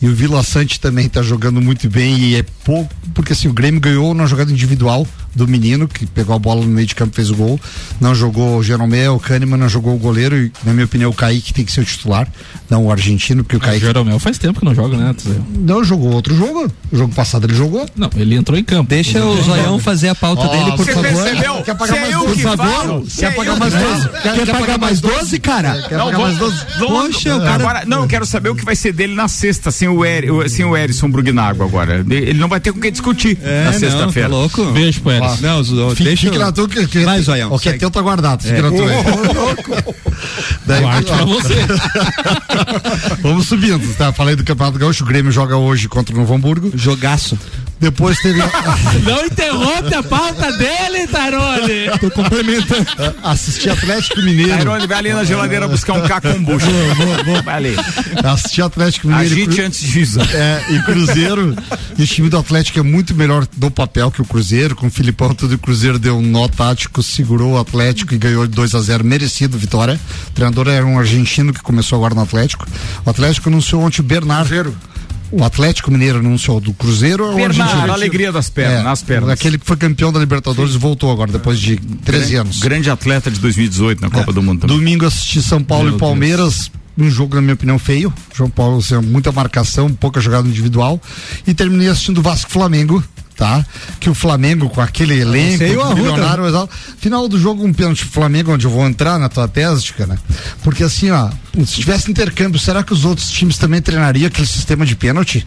[0.00, 3.52] e o Vila Sante também tá jogando muito bem e é pouco, porque assim, o
[3.52, 7.12] Grêmio ganhou na jogada individual do menino, que pegou a bola no meio de campo
[7.12, 7.60] e fez o gol.
[8.00, 11.14] Não jogou o Jeromel, o Kahneman não jogou o goleiro e, na minha opinião, o
[11.14, 12.28] Kaique tem que ser o titular,
[12.68, 15.14] não o argentino, porque o O Kaique Jeromel faz tempo que não joga, né?
[15.58, 16.70] Não jogou outro jogo.
[16.90, 17.86] O jogo passado ele jogou.
[17.96, 18.88] Não, ele entrou em campo.
[18.90, 21.22] Deixa o Zoião fazer a pauta Ó, dele, por Você favor.
[21.22, 21.62] percebeu?
[21.62, 22.72] Quer pagar é mais eu doze, que por favor?
[22.86, 24.02] falo, se Quer é pagar mais que doze?
[24.02, 24.22] falo.
[24.22, 25.82] Quer- quer pagar mais 12, cara?
[25.88, 26.56] Quer Não, pagar mais 12?
[26.78, 29.28] vamos- Poxa, o cara- Agora, não, eu quero saber o que vai ser dele na
[29.28, 32.04] sexta, sem o, Eri, o- sem o Erison Brugnago agora.
[32.10, 34.28] Ele não vai ter com quem discutir É, na não, sexta-feira.
[34.28, 34.64] Tá louco?
[34.72, 35.40] Beijo, Pérez.
[35.40, 37.90] Não, Fique, deixa fique eu- na tua que, que Vai, Zoião, O que é teu
[37.90, 38.62] tá guardado, fique É.
[38.62, 38.86] na tua.
[40.66, 41.54] Daí, Guarde pra você.
[43.22, 44.12] Vamos subindo, tá?
[44.12, 46.70] Falei do Campeonato Gaúcho, o Grêmio joga hoje contra o Novo Hamburgo.
[46.74, 47.38] Jogaço.
[47.82, 48.38] Depois teve.
[49.04, 51.90] Não interrompe a pauta dele, Tarone.
[52.00, 52.86] Tô complementando.
[53.24, 54.56] Assisti Atlético Mineiro.
[54.58, 56.64] Tyrone, vai ali na geladeira buscar um cacombucho.
[57.44, 57.76] Vai ali.
[58.24, 59.28] Assisti Atlético Mineiro.
[59.28, 60.18] e Agite Cru- antes disso.
[60.32, 61.56] É, e Cruzeiro.
[61.98, 64.76] e o time do Atlético é muito melhor do papel que o Cruzeiro.
[64.76, 68.46] Com o Filipão, tudo o Cruzeiro deu um nó tático, segurou o Atlético e ganhou
[68.46, 69.98] de 2 a 0 merecido vitória.
[70.28, 72.64] O treinador era um argentino que começou agora no Atlético.
[73.04, 74.76] O Atlético anunciou ontem o Bernardo.
[75.32, 77.90] O Atlético Mineiro anunciou do Cruzeiro ou o Bernardo, argentino?
[77.90, 79.30] a alegria das pernas, É, nas pernas.
[79.30, 82.58] Aquele que foi campeão da Libertadores voltou agora, depois de 13 anos.
[82.60, 84.76] Grande atleta de 2018 na Copa do Mundo também.
[84.76, 86.70] Domingo assisti São Paulo Meu e Palmeiras.
[86.98, 88.12] um jogo, na minha opinião, feio.
[88.34, 91.00] João Paulo, assim, muita marcação, pouca jogada individual.
[91.46, 93.02] E terminei assistindo o Vasco e Flamengo.
[93.36, 93.64] Tá?
[93.98, 96.68] Que o Flamengo com aquele elenco, sei, o milionário tal.
[96.98, 100.18] Final do jogo, um pênalti pro Flamengo, onde eu vou entrar na tua tese, cara.
[100.62, 101.28] Porque assim, ó,
[101.66, 105.46] se tivesse intercâmbio, será que os outros times também treinariam aquele sistema de pênalti?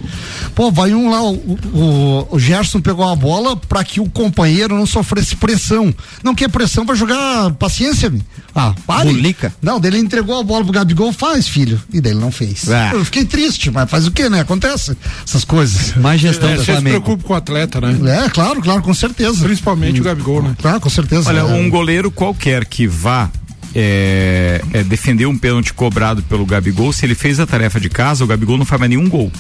[0.54, 4.76] Pô, vai um lá, o, o, o Gerson pegou a bola para que o companheiro
[4.76, 5.94] não sofresse pressão.
[6.24, 8.22] Não quer pressão para jogar paciência, meu.
[8.54, 9.10] Ah, pare.
[9.10, 9.54] Bulica.
[9.62, 11.82] Não, dele entregou a bola pro Gabigol, faz, filho.
[11.94, 12.70] E dele não fez.
[12.70, 12.92] Ah.
[12.94, 14.40] Eu fiquei triste, mas faz o quê, né?
[14.42, 15.94] Acontece essas coisas.
[15.98, 17.02] Mais gestão É, do você se Flamengo.
[17.02, 18.26] preocupa com o atleta, né?
[18.26, 19.44] É, claro, claro, com certeza.
[19.46, 20.56] Principalmente o Gabigol, né?
[20.62, 21.30] Claro, com certeza.
[21.30, 21.44] Olha, É.
[21.44, 23.30] um goleiro qualquer que vá
[23.74, 28.24] é, é, defender um pênalti cobrado pelo Gabigol, se ele fez a tarefa de casa,
[28.24, 29.32] o Gabigol não faz mais nenhum gol.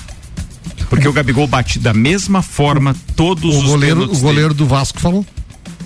[0.89, 4.65] Porque o Gabigol bate da mesma forma todos o os goleiro, pênaltis o goleiro do
[4.65, 5.25] Vasco falou.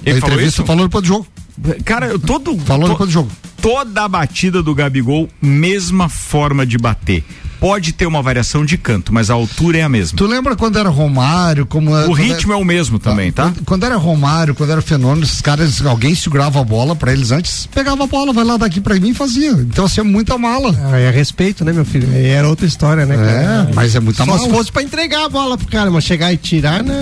[0.06, 0.68] Ele Na falou entrevista isso?
[0.68, 1.28] falou depois do jogo.
[1.58, 1.84] dele.
[1.84, 2.58] Cara, eu todo.
[2.60, 3.32] Falou to- depois do jogo.
[3.62, 7.24] Toda a batida do Gabigol, mesma forma de bater.
[7.60, 10.18] Pode ter uma variação de canto, mas a altura é a mesma.
[10.18, 13.44] Tu lembra quando era Romário, como O quando ritmo é o mesmo também, tá?
[13.44, 17.32] Quando, quando era Romário, quando era Fenômeno, esses caras, alguém segurava a bola pra eles
[17.32, 19.52] antes, pegava a bola, vai lá daqui pra mim e fazia.
[19.52, 20.74] Então assim, é muita mala.
[20.92, 22.08] Ah, é respeito, né, meu filho?
[22.14, 23.68] Aí era outra história, né, cara?
[23.70, 24.40] É, mas é muita Só mala.
[24.44, 26.96] se fosse pra entregar a bola pro cara, mas chegar e tirar, né?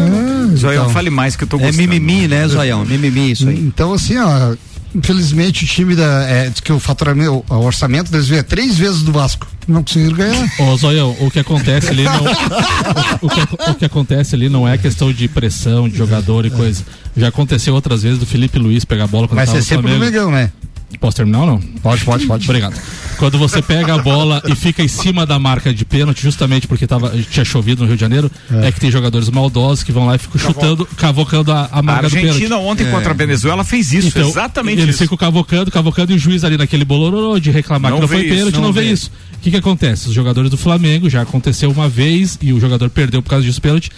[0.56, 0.90] Zoião, então.
[0.94, 1.78] fale mais que eu tô É gostando.
[1.78, 2.84] mimimi, né, Zoião?
[2.86, 3.60] Mimimi isso aí.
[3.60, 4.56] Então assim, ó,
[4.98, 9.12] infelizmente o time da, é, que o faturamento, o orçamento deles veio três vezes do
[9.12, 9.48] Vasco.
[9.68, 10.50] Não conseguiram ganhar.
[10.60, 12.24] Ô, Zoião, o que acontece ali não.
[13.22, 16.84] o, que, o que acontece ali não é questão de pressão, de jogador e coisa.
[17.16, 19.92] Já aconteceu outras vezes do Felipe Luiz pegar a bola quando Vai tava no sempre
[19.92, 20.00] no.
[20.00, 20.52] Megão, né?
[21.00, 21.60] Posso terminar ou não?
[21.60, 22.46] Pode, pode, pode.
[22.46, 22.74] Obrigado.
[23.20, 26.88] Quando você pega a bola e fica em cima da marca de pênalti, justamente porque
[26.88, 28.32] tava, tinha chovido no Rio de Janeiro,
[28.64, 31.82] é, que tem jogadores maldosos que vão lá e ficam chutando, cavocando a, a A
[31.82, 32.28] marca do pênalti.
[32.30, 35.04] Argentina ontem contra a Venezuela fez isso, Então, exatamente eles isso.
[35.04, 38.22] ficam cavocando, cavocando e o juiz ali naquele bolorô de reclamar Não que não foi
[38.26, 38.92] isso, pênalti, não não, vê vê.
[38.92, 39.12] isso.
[39.36, 40.08] O que que acontece?
[40.08, 43.62] Os jogadores do Flamengo, já aconteceu uma vez e o jogador perdeu por causa disso
[43.62, 43.92] pênalti,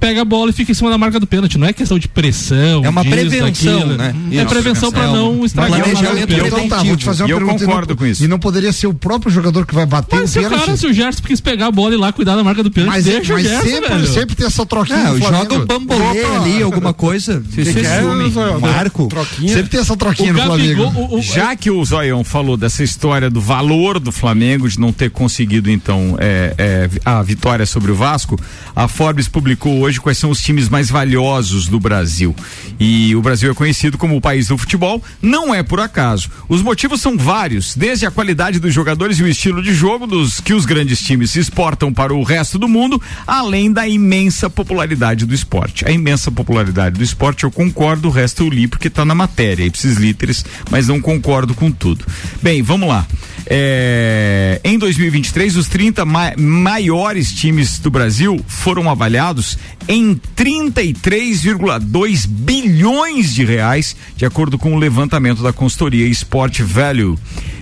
[0.00, 1.56] pega a bola e fica em cima da marca do pênalti.
[1.58, 3.96] Não é questão de pressão, É uma disso, prevenção, daquilo.
[3.96, 4.14] né?
[4.30, 4.46] É Isso.
[4.46, 6.46] prevenção pra É um não estragar do planejamento pênalti.
[6.54, 7.64] Então tá, vou te fazer uma E eu pergunta.
[7.64, 8.24] concordo não, com isso.
[8.24, 10.64] E não poderia ser o próprio jogador que vai bater Mas o se o pênalti?
[10.64, 12.94] cara, se o Gerson quis pegar a bola e lá cuidar da marca do pênalti,
[12.94, 14.06] Mas, é- deixa mas o Gerson, sempre, velho.
[14.08, 14.98] sempre tem essa troquinha.
[14.98, 15.28] Flamengo.
[15.28, 16.36] joga o bambolê Opa!
[16.42, 17.42] ali, alguma coisa.
[17.54, 18.60] Que é, Zoião?
[18.60, 19.06] Marco.
[19.08, 19.54] Troquinha.
[19.54, 20.84] Sempre tem essa troquinha O no Flamengo.
[20.84, 24.78] Gabigol, o- o- Já que o Zoião falou dessa história do valor do Flamengo de
[24.78, 28.38] não ter conseguido então é, é, a vitória sobre o Vasco,
[28.74, 32.34] a Forbes publicou hoje quais são os times mais valiosos do Brasil.
[32.80, 36.30] E o Brasil é conhecido como o país do futebol, não é por acaso.
[36.48, 40.40] Os motivos são vários, desde a qualidade dos jogadores e o estilo de jogo dos
[40.40, 45.34] que os grandes times exportam para o resto do mundo, além da imensa popularidade do
[45.34, 45.86] esporte.
[45.86, 49.64] A imensa popularidade do esporte eu concordo, o resto eu li porque está na matéria,
[49.64, 52.04] ipsis literis, mas não concordo com tudo.
[52.42, 53.06] Bem, vamos lá.
[53.46, 63.34] É, em 2023, os 30 ma- maiores times do Brasil foram avaliados em 33,2 bilhões
[63.34, 67.18] de reais, de acordo com o levantamento da consultoria Sport Value.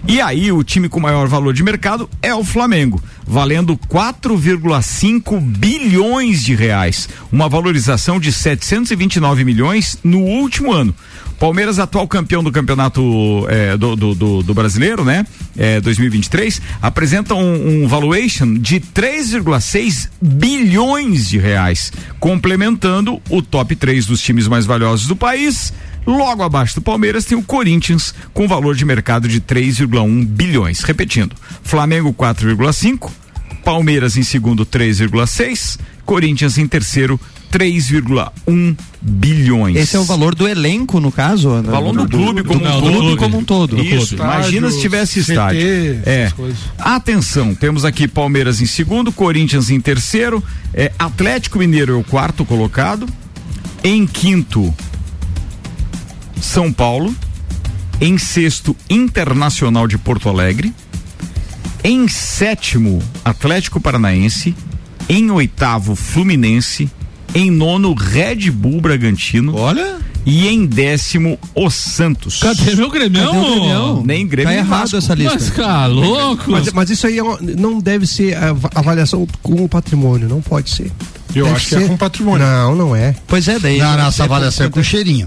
[0.07, 6.43] E aí, o time com maior valor de mercado é o Flamengo, valendo 4,5 bilhões
[6.45, 10.95] de reais, uma valorização de 729 milhões no último ano.
[11.43, 13.03] Palmeiras, atual campeão do campeonato
[13.49, 15.27] eh, do, do, do- do brasileiro, né?
[15.59, 24.07] Eh, 2023, apresenta um, um valuation de 3,6 bilhões de reais, complementando o top 3
[24.07, 25.73] dos times mais valiosos do país.
[26.07, 30.85] Logo abaixo do Palmeiras tem o Corinthians, com valor de mercado de 3,1 bilhões.
[30.85, 31.35] Repetindo,
[31.65, 33.11] Flamengo 4,5,
[33.65, 35.77] Palmeiras em segundo 3,6,
[36.07, 37.19] Corinthians em terceiro
[37.53, 39.77] 3,1 bilhões.
[39.77, 41.51] Esse é o valor do elenco, no caso?
[41.51, 42.99] O valor do clube como não, um do todo.
[43.01, 43.17] clube.
[43.19, 43.79] como um todo.
[43.79, 45.61] Isso, imagina se tivesse CT, estádio.
[45.61, 46.31] essas É.
[46.35, 46.59] coisas.
[46.79, 50.43] Atenção, temos aqui Palmeiras em segundo, Corinthians em terceiro,
[50.73, 53.07] é, Atlético Mineiro é o quarto colocado,
[53.85, 54.73] em quinto,
[56.41, 57.15] São Paulo,
[58.01, 60.73] em sexto, Internacional de Porto Alegre,
[61.85, 64.55] em sétimo, Atlético Paranaense,
[65.07, 66.89] em oitavo, Fluminense,
[67.35, 69.57] em nono, Red Bull Bragantino.
[69.57, 69.97] Olha.
[70.25, 72.39] E em décimo, o Santos.
[72.39, 73.25] Cadê meu Grêmio?
[73.27, 74.03] Cadê o Grêmio?
[74.05, 74.97] Nem Grêmio Tá errado Vasco.
[74.97, 75.35] essa lista.
[75.35, 76.49] Mas, cara, louco.
[76.51, 77.23] Mas, mas isso aí é
[77.59, 78.37] não deve ser
[78.75, 80.93] avaliação com o patrimônio, não pode ser.
[81.35, 82.47] Eu Deve acho que é ser- com patrimônio.
[82.47, 83.17] Não, não é.
[83.27, 83.79] Pois é, daí.
[83.79, 85.27] Não, não, essa avaliação é com cheirinho.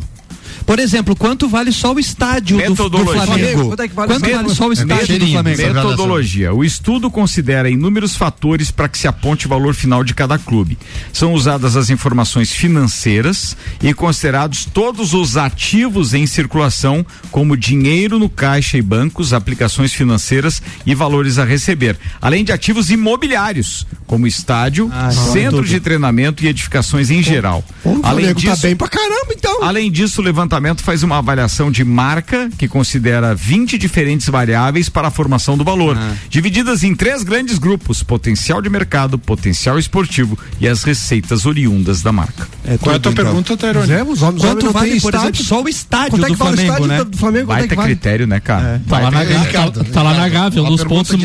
[0.66, 2.76] Por exemplo, quanto vale só o estádio do.
[2.76, 3.68] Flamengo?
[3.68, 5.62] Quanto é que vale Quanto o vale só o estádio do Flamengo?
[5.62, 6.54] Metodologia.
[6.54, 10.78] O estudo considera inúmeros fatores para que se aponte o valor final de cada clube.
[11.14, 18.30] São usadas as informações financeiras e considerados todos os ativos em circulação, como dinheiro no
[18.30, 24.92] caixa e bancos, aplicações financeiras e valores a receber, além de ativos imobiliários, como estádio,
[25.34, 27.64] centro de treinamento e edificações em geral.
[28.04, 29.64] Além tá disso, bem pra caramba, então.
[29.64, 30.22] Além disso,
[30.56, 35.64] levantamento faz uma avaliação de marca que considera 20 diferentes variáveis para a formação do
[35.64, 35.98] valor,
[36.30, 42.12] divididas em três grandes grupos: potencial de mercado, potencial esportivo e as receitas oriundas da
[42.12, 42.48] marca.
[42.80, 43.92] Qual é a tua pergunta, Tairone?
[43.92, 45.20] É, os homens Quanto vale, por estádio.
[45.30, 47.04] exemplo, só o estádio Quanto é do que vale o Flamengo, estádio né?
[47.12, 47.48] do- Flamengo?
[47.48, 47.88] Vai é ter vale?
[47.90, 48.82] critério, né, cara?
[48.88, 51.16] Tá lá, na, ter- Gávea, tá, tá lá na Gávea, um Uma dos pontos,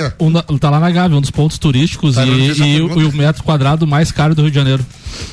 [0.51, 3.01] um tá lá na Gávea, um dos pontos turísticos Tá, e, e pergunta.
[3.01, 4.85] e o metro quadrado mais caro do Rio de Janeiro.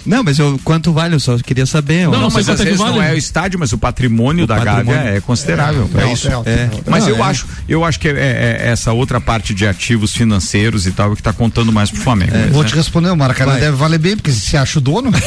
[0.05, 1.15] Não, mas eu, quanto vale?
[1.15, 2.05] Eu só queria saber.
[2.05, 3.11] Não, não, mas Mas às é vezes não vale?
[3.11, 4.85] é o estádio, mas o patrimônio O da patrimônio.
[4.93, 5.89] Gávea é considerável.
[5.95, 6.27] É, Não, isso.
[6.27, 6.69] é, É.
[6.87, 7.21] Mas Não, eu é.
[7.21, 11.13] acho, eu acho que é, é- é essa outra parte de ativos financeiros e tal
[11.13, 12.31] que está contando mais pro Flamengo.
[12.31, 12.77] Vou mesmo, te né?
[12.77, 13.61] responder, o Maracanã Vai.
[13.61, 15.11] deve valer bem, porque se acha o dono.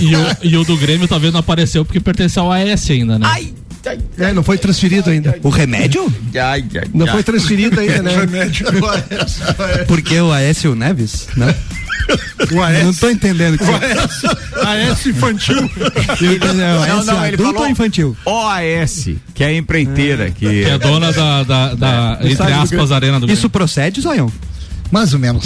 [0.00, 3.26] E o, e o do Grêmio talvez não apareceu porque pertence ao AS ainda, né?
[4.18, 5.38] É, não foi transferido ainda.
[5.42, 6.04] O remédio?
[6.34, 7.12] Ai, ai, Não ai.
[7.12, 8.12] foi transferido ainda, né?
[9.86, 11.28] Porque o Aécio Neves?
[11.36, 11.54] Não.
[12.84, 13.58] Não tô entendendo.
[13.60, 15.56] o AS infantil.
[16.54, 18.16] Não, Não, não, ele adulto falou ou infantil?
[18.24, 23.20] OAS, que é a empreiteira, que Que é dona da, da, da entre aspas, arena
[23.20, 23.38] do Grêmio.
[23.38, 24.32] Isso procede, Zoião?
[24.90, 25.44] Mais ou menos.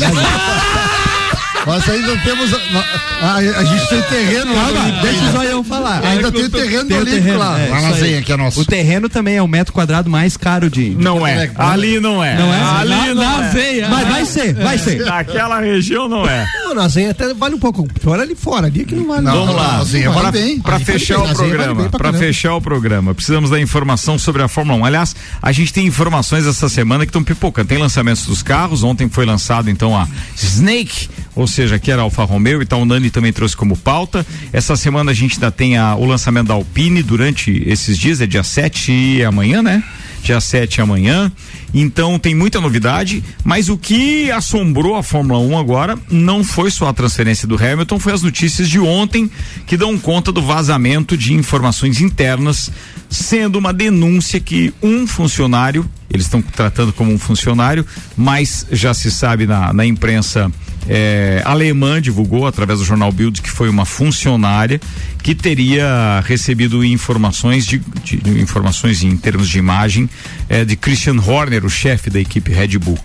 [1.67, 2.51] Nós ainda temos.
[3.21, 4.63] A, a- a gente tem terreno lá.
[4.65, 6.05] Calma, deixa o Zoião falar.
[6.05, 7.61] Ainda tem o terreno do Olímpico terreno, lá.
[7.61, 8.01] é, lá isso na aí.
[8.01, 8.61] Zenha, que é nosso.
[8.61, 10.91] O terreno também é o metro quadrado mais caro de.
[10.91, 11.51] não é.
[11.57, 12.37] Ali não é.
[12.37, 12.61] Não é?
[12.81, 13.51] Ali Na- não na é.
[13.51, 13.89] veia.
[13.89, 15.05] Mas vai ser, vai ser.
[15.05, 16.45] Naquela região não é.
[16.65, 17.87] Não, na Zenha até vale um pouco.
[18.01, 19.23] Pior ali fora, ali é que não vale.
[19.23, 19.85] Não, Vamos lá.
[19.85, 20.61] Zenha vale bem.
[20.61, 24.79] Pra fechar o Zenha programa, pra fechar o programa, precisamos da informação sobre a Fórmula
[24.81, 24.85] 1.
[24.85, 27.69] Aliás, a gente tem informações essa semana que estão pipocando.
[27.69, 28.83] Tem lançamentos dos carros.
[28.83, 32.83] Ontem foi lançado então a Snake, ou seja, que era Alfa Romeo e tal.
[32.83, 34.24] O Nani também trouxe como pauta.
[34.53, 38.26] Essa semana a gente ainda tem a- o lançamento da Alpine durante esses dias, é
[38.26, 39.83] dia 7 e amanhã, né?
[40.22, 41.33] Dia 7 amanhã.
[41.74, 46.87] Então tem muita novidade, mas o que assombrou a Fórmula 1 agora não foi só
[46.89, 49.28] a transferência do Hamilton, foi as notícias de ontem
[49.66, 52.70] que dão conta do vazamento de informações internas,
[53.09, 57.85] sendo uma denúncia que um funcionário, eles estão tratando como um funcionário,
[58.16, 60.53] mas já se sabe na, na imprensa
[60.89, 64.80] eh, alemã divulgou através do jornal Bild que foi uma funcionária
[65.22, 70.09] que teria recebido informações de, de- de informações em termos de imagem
[70.49, 72.99] eh, de Christian Horner, o chefe da equipe Red Bull.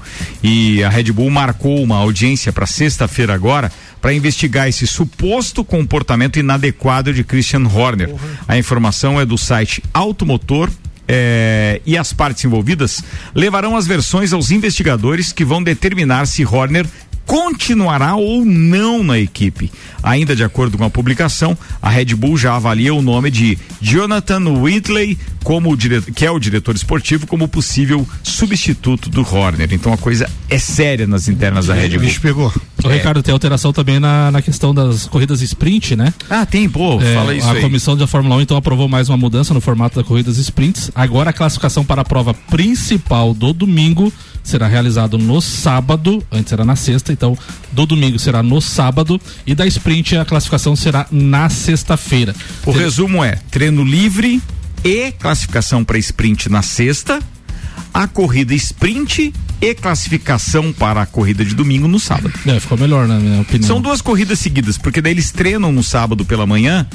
[0.43, 3.71] E a Red Bull marcou uma audiência para sexta-feira agora
[4.01, 8.13] para investigar esse suposto comportamento inadequado de Christian Horner.
[8.47, 10.69] A informação é do site Automotor
[11.07, 13.01] eh, e as partes envolvidas
[13.33, 16.85] levarão as versões aos investigadores que vão determinar se Horner
[17.27, 19.69] continuará ou não na equipe.
[20.01, 24.49] Ainda de acordo com a publicação, a Red Bull já avalia o nome de Jonathan
[24.61, 26.01] Whitley como o dire...
[26.01, 29.67] que é o diretor esportivo como possível substituto do Horner.
[29.71, 31.99] Então a coisa é séria nas internas da Red O Bull.
[32.01, 32.51] bicho pegou.
[32.83, 36.13] O Ricardo tem alteração também na, na questão das corridas sprint, né?
[36.29, 37.61] Ah, tem, pô, É, fala isso a aí.
[37.61, 40.89] comissão da Fórmula 1 então aprovou mais uma mudança no formato das corridas sprints.
[40.95, 44.11] Agora a classificação para a prova principal do domingo
[44.43, 47.37] será realizado no sábado, antes era na sexta, então
[47.71, 52.35] do domingo será no sábado e da sprint a classificação será na sexta-feira.
[52.65, 54.41] O resumo é treino livre
[54.83, 57.19] e classificação para sprint na sexta,
[57.93, 62.31] a corrida sprint e classificação para a corrida de domingo no sábado.
[62.45, 63.67] É, ficou melhor na minha opinião.
[63.67, 66.85] São duas corridas seguidas, porque daí eles treinam no sábado pela manhã,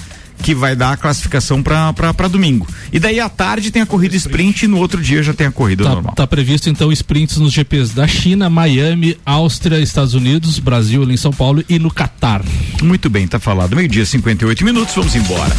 [0.43, 2.67] que vai dar a classificação para domingo.
[2.93, 5.53] E daí à tarde tem a corrida sprint e no outro dia já tem a
[5.53, 6.15] corrida Tá, normal.
[6.15, 11.17] tá previsto então sprints nos GPs da China, Miami, Áustria, Estados Unidos, Brasil, ali em
[11.17, 12.43] São Paulo e no Catar.
[12.83, 13.77] Muito bem, tá falado.
[13.77, 15.53] Meio-dia, 58 minutos, vamos embora.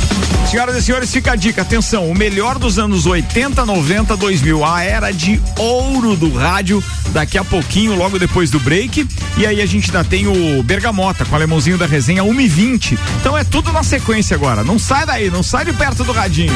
[0.54, 4.84] Senhoras e senhores, fica a dica, atenção, o melhor dos anos 80, 90, 2000, a
[4.84, 6.82] era de ouro do rádio,
[7.12, 11.26] daqui a pouquinho, logo depois do break, e aí a gente ainda tem o Bergamota
[11.26, 15.32] com o alemãozinho da resenha 1h20, então é tudo na sequência agora, não sai daí,
[15.32, 16.54] não sai de perto do radinho.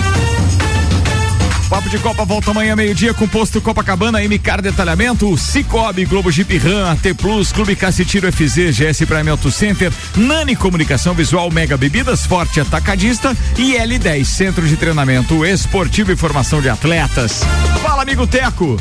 [1.70, 6.92] Papo de Copa volta amanhã, meio-dia, com posto Copacabana, MCAR Detalhamento, Cicobi, Globo Jeep Ram,
[6.92, 12.62] AT Plus, Clube Cassitiro FZ, GS Prime Auto Center, Nani Comunicação Visual, Mega Bebidas, Forte
[12.62, 17.42] Atacadista e L10, Centro de Treinamento Esportivo e Formação de Atletas.
[17.82, 18.80] Fala, amigo Teco!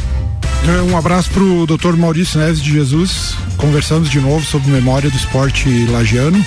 [0.66, 1.96] É, Um abraço pro Dr.
[1.96, 3.34] Maurício Neves de Jesus.
[3.56, 6.44] Conversamos de novo sobre memória do esporte lagiano.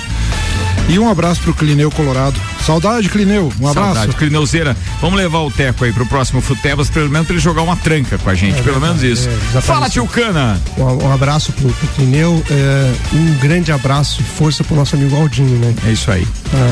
[0.88, 2.40] E um abraço pro Clineu Colorado.
[2.66, 3.52] Saudade, Clineu.
[3.60, 3.94] Um abraço.
[3.96, 4.78] Saudade, Clineuzeira.
[5.02, 8.18] Vamos levar o Teco aí pro próximo Futebas, pelo menos pra ele jogar uma tranca
[8.18, 9.30] com a gente, É pelo verdade, menos isso.
[9.56, 9.62] é.
[9.62, 10.60] Fala, tio Cana.
[10.78, 15.16] Um, um abraço pro, pro Pneu, é, um grande abraço e força pro nosso amigo
[15.16, 15.74] Aldinho, né?
[15.88, 16.28] É isso aí.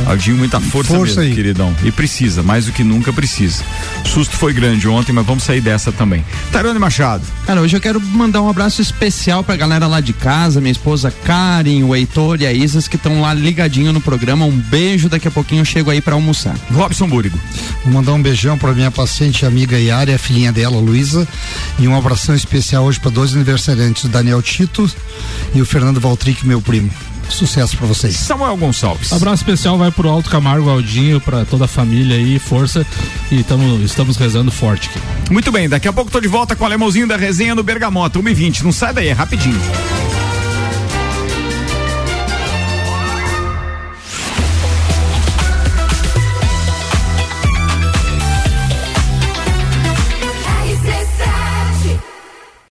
[0.06, 1.36] Aldinho, muita força, Força mesmo, aí.
[1.36, 1.76] queridão.
[1.84, 3.64] E precisa, mais do que nunca precisa.
[4.06, 6.24] O susto foi grande ontem, mas vamos sair dessa também.
[6.52, 7.24] Tarone Machado.
[7.46, 11.12] Cara, hoje eu quero mandar um abraço especial pra galera lá de casa, minha esposa
[11.24, 14.46] Karen, o Heitor e a Isas que estão lá ligadinho no programa.
[14.46, 16.56] Um beijo, daqui a pouquinho eu chego aí pra almoçar.
[16.72, 17.40] Robson Búrigo.
[17.84, 21.28] Vou mandar um beijão para minha paciente amiga Yara, e a filhinha dela, Luísa,
[21.78, 24.90] e um abração especial hoje para dois aniversariantes, o Daniel Tito
[25.54, 26.90] e o Fernando Valtric, meu primo.
[27.30, 28.16] Sucesso para vocês.
[28.16, 29.14] Samuel Gonçalves.
[29.14, 32.84] Abraço especial vai pro Alto Camargo Aldinho, pra toda a família aí, força.
[33.30, 35.00] E tamo, estamos rezando forte aqui.
[35.32, 38.18] Muito bem, daqui a pouco tô de volta com o alemãozinho da resenha no Bergamota,
[38.18, 38.62] 1h20.
[38.64, 39.60] Não sai daí, é rapidinho.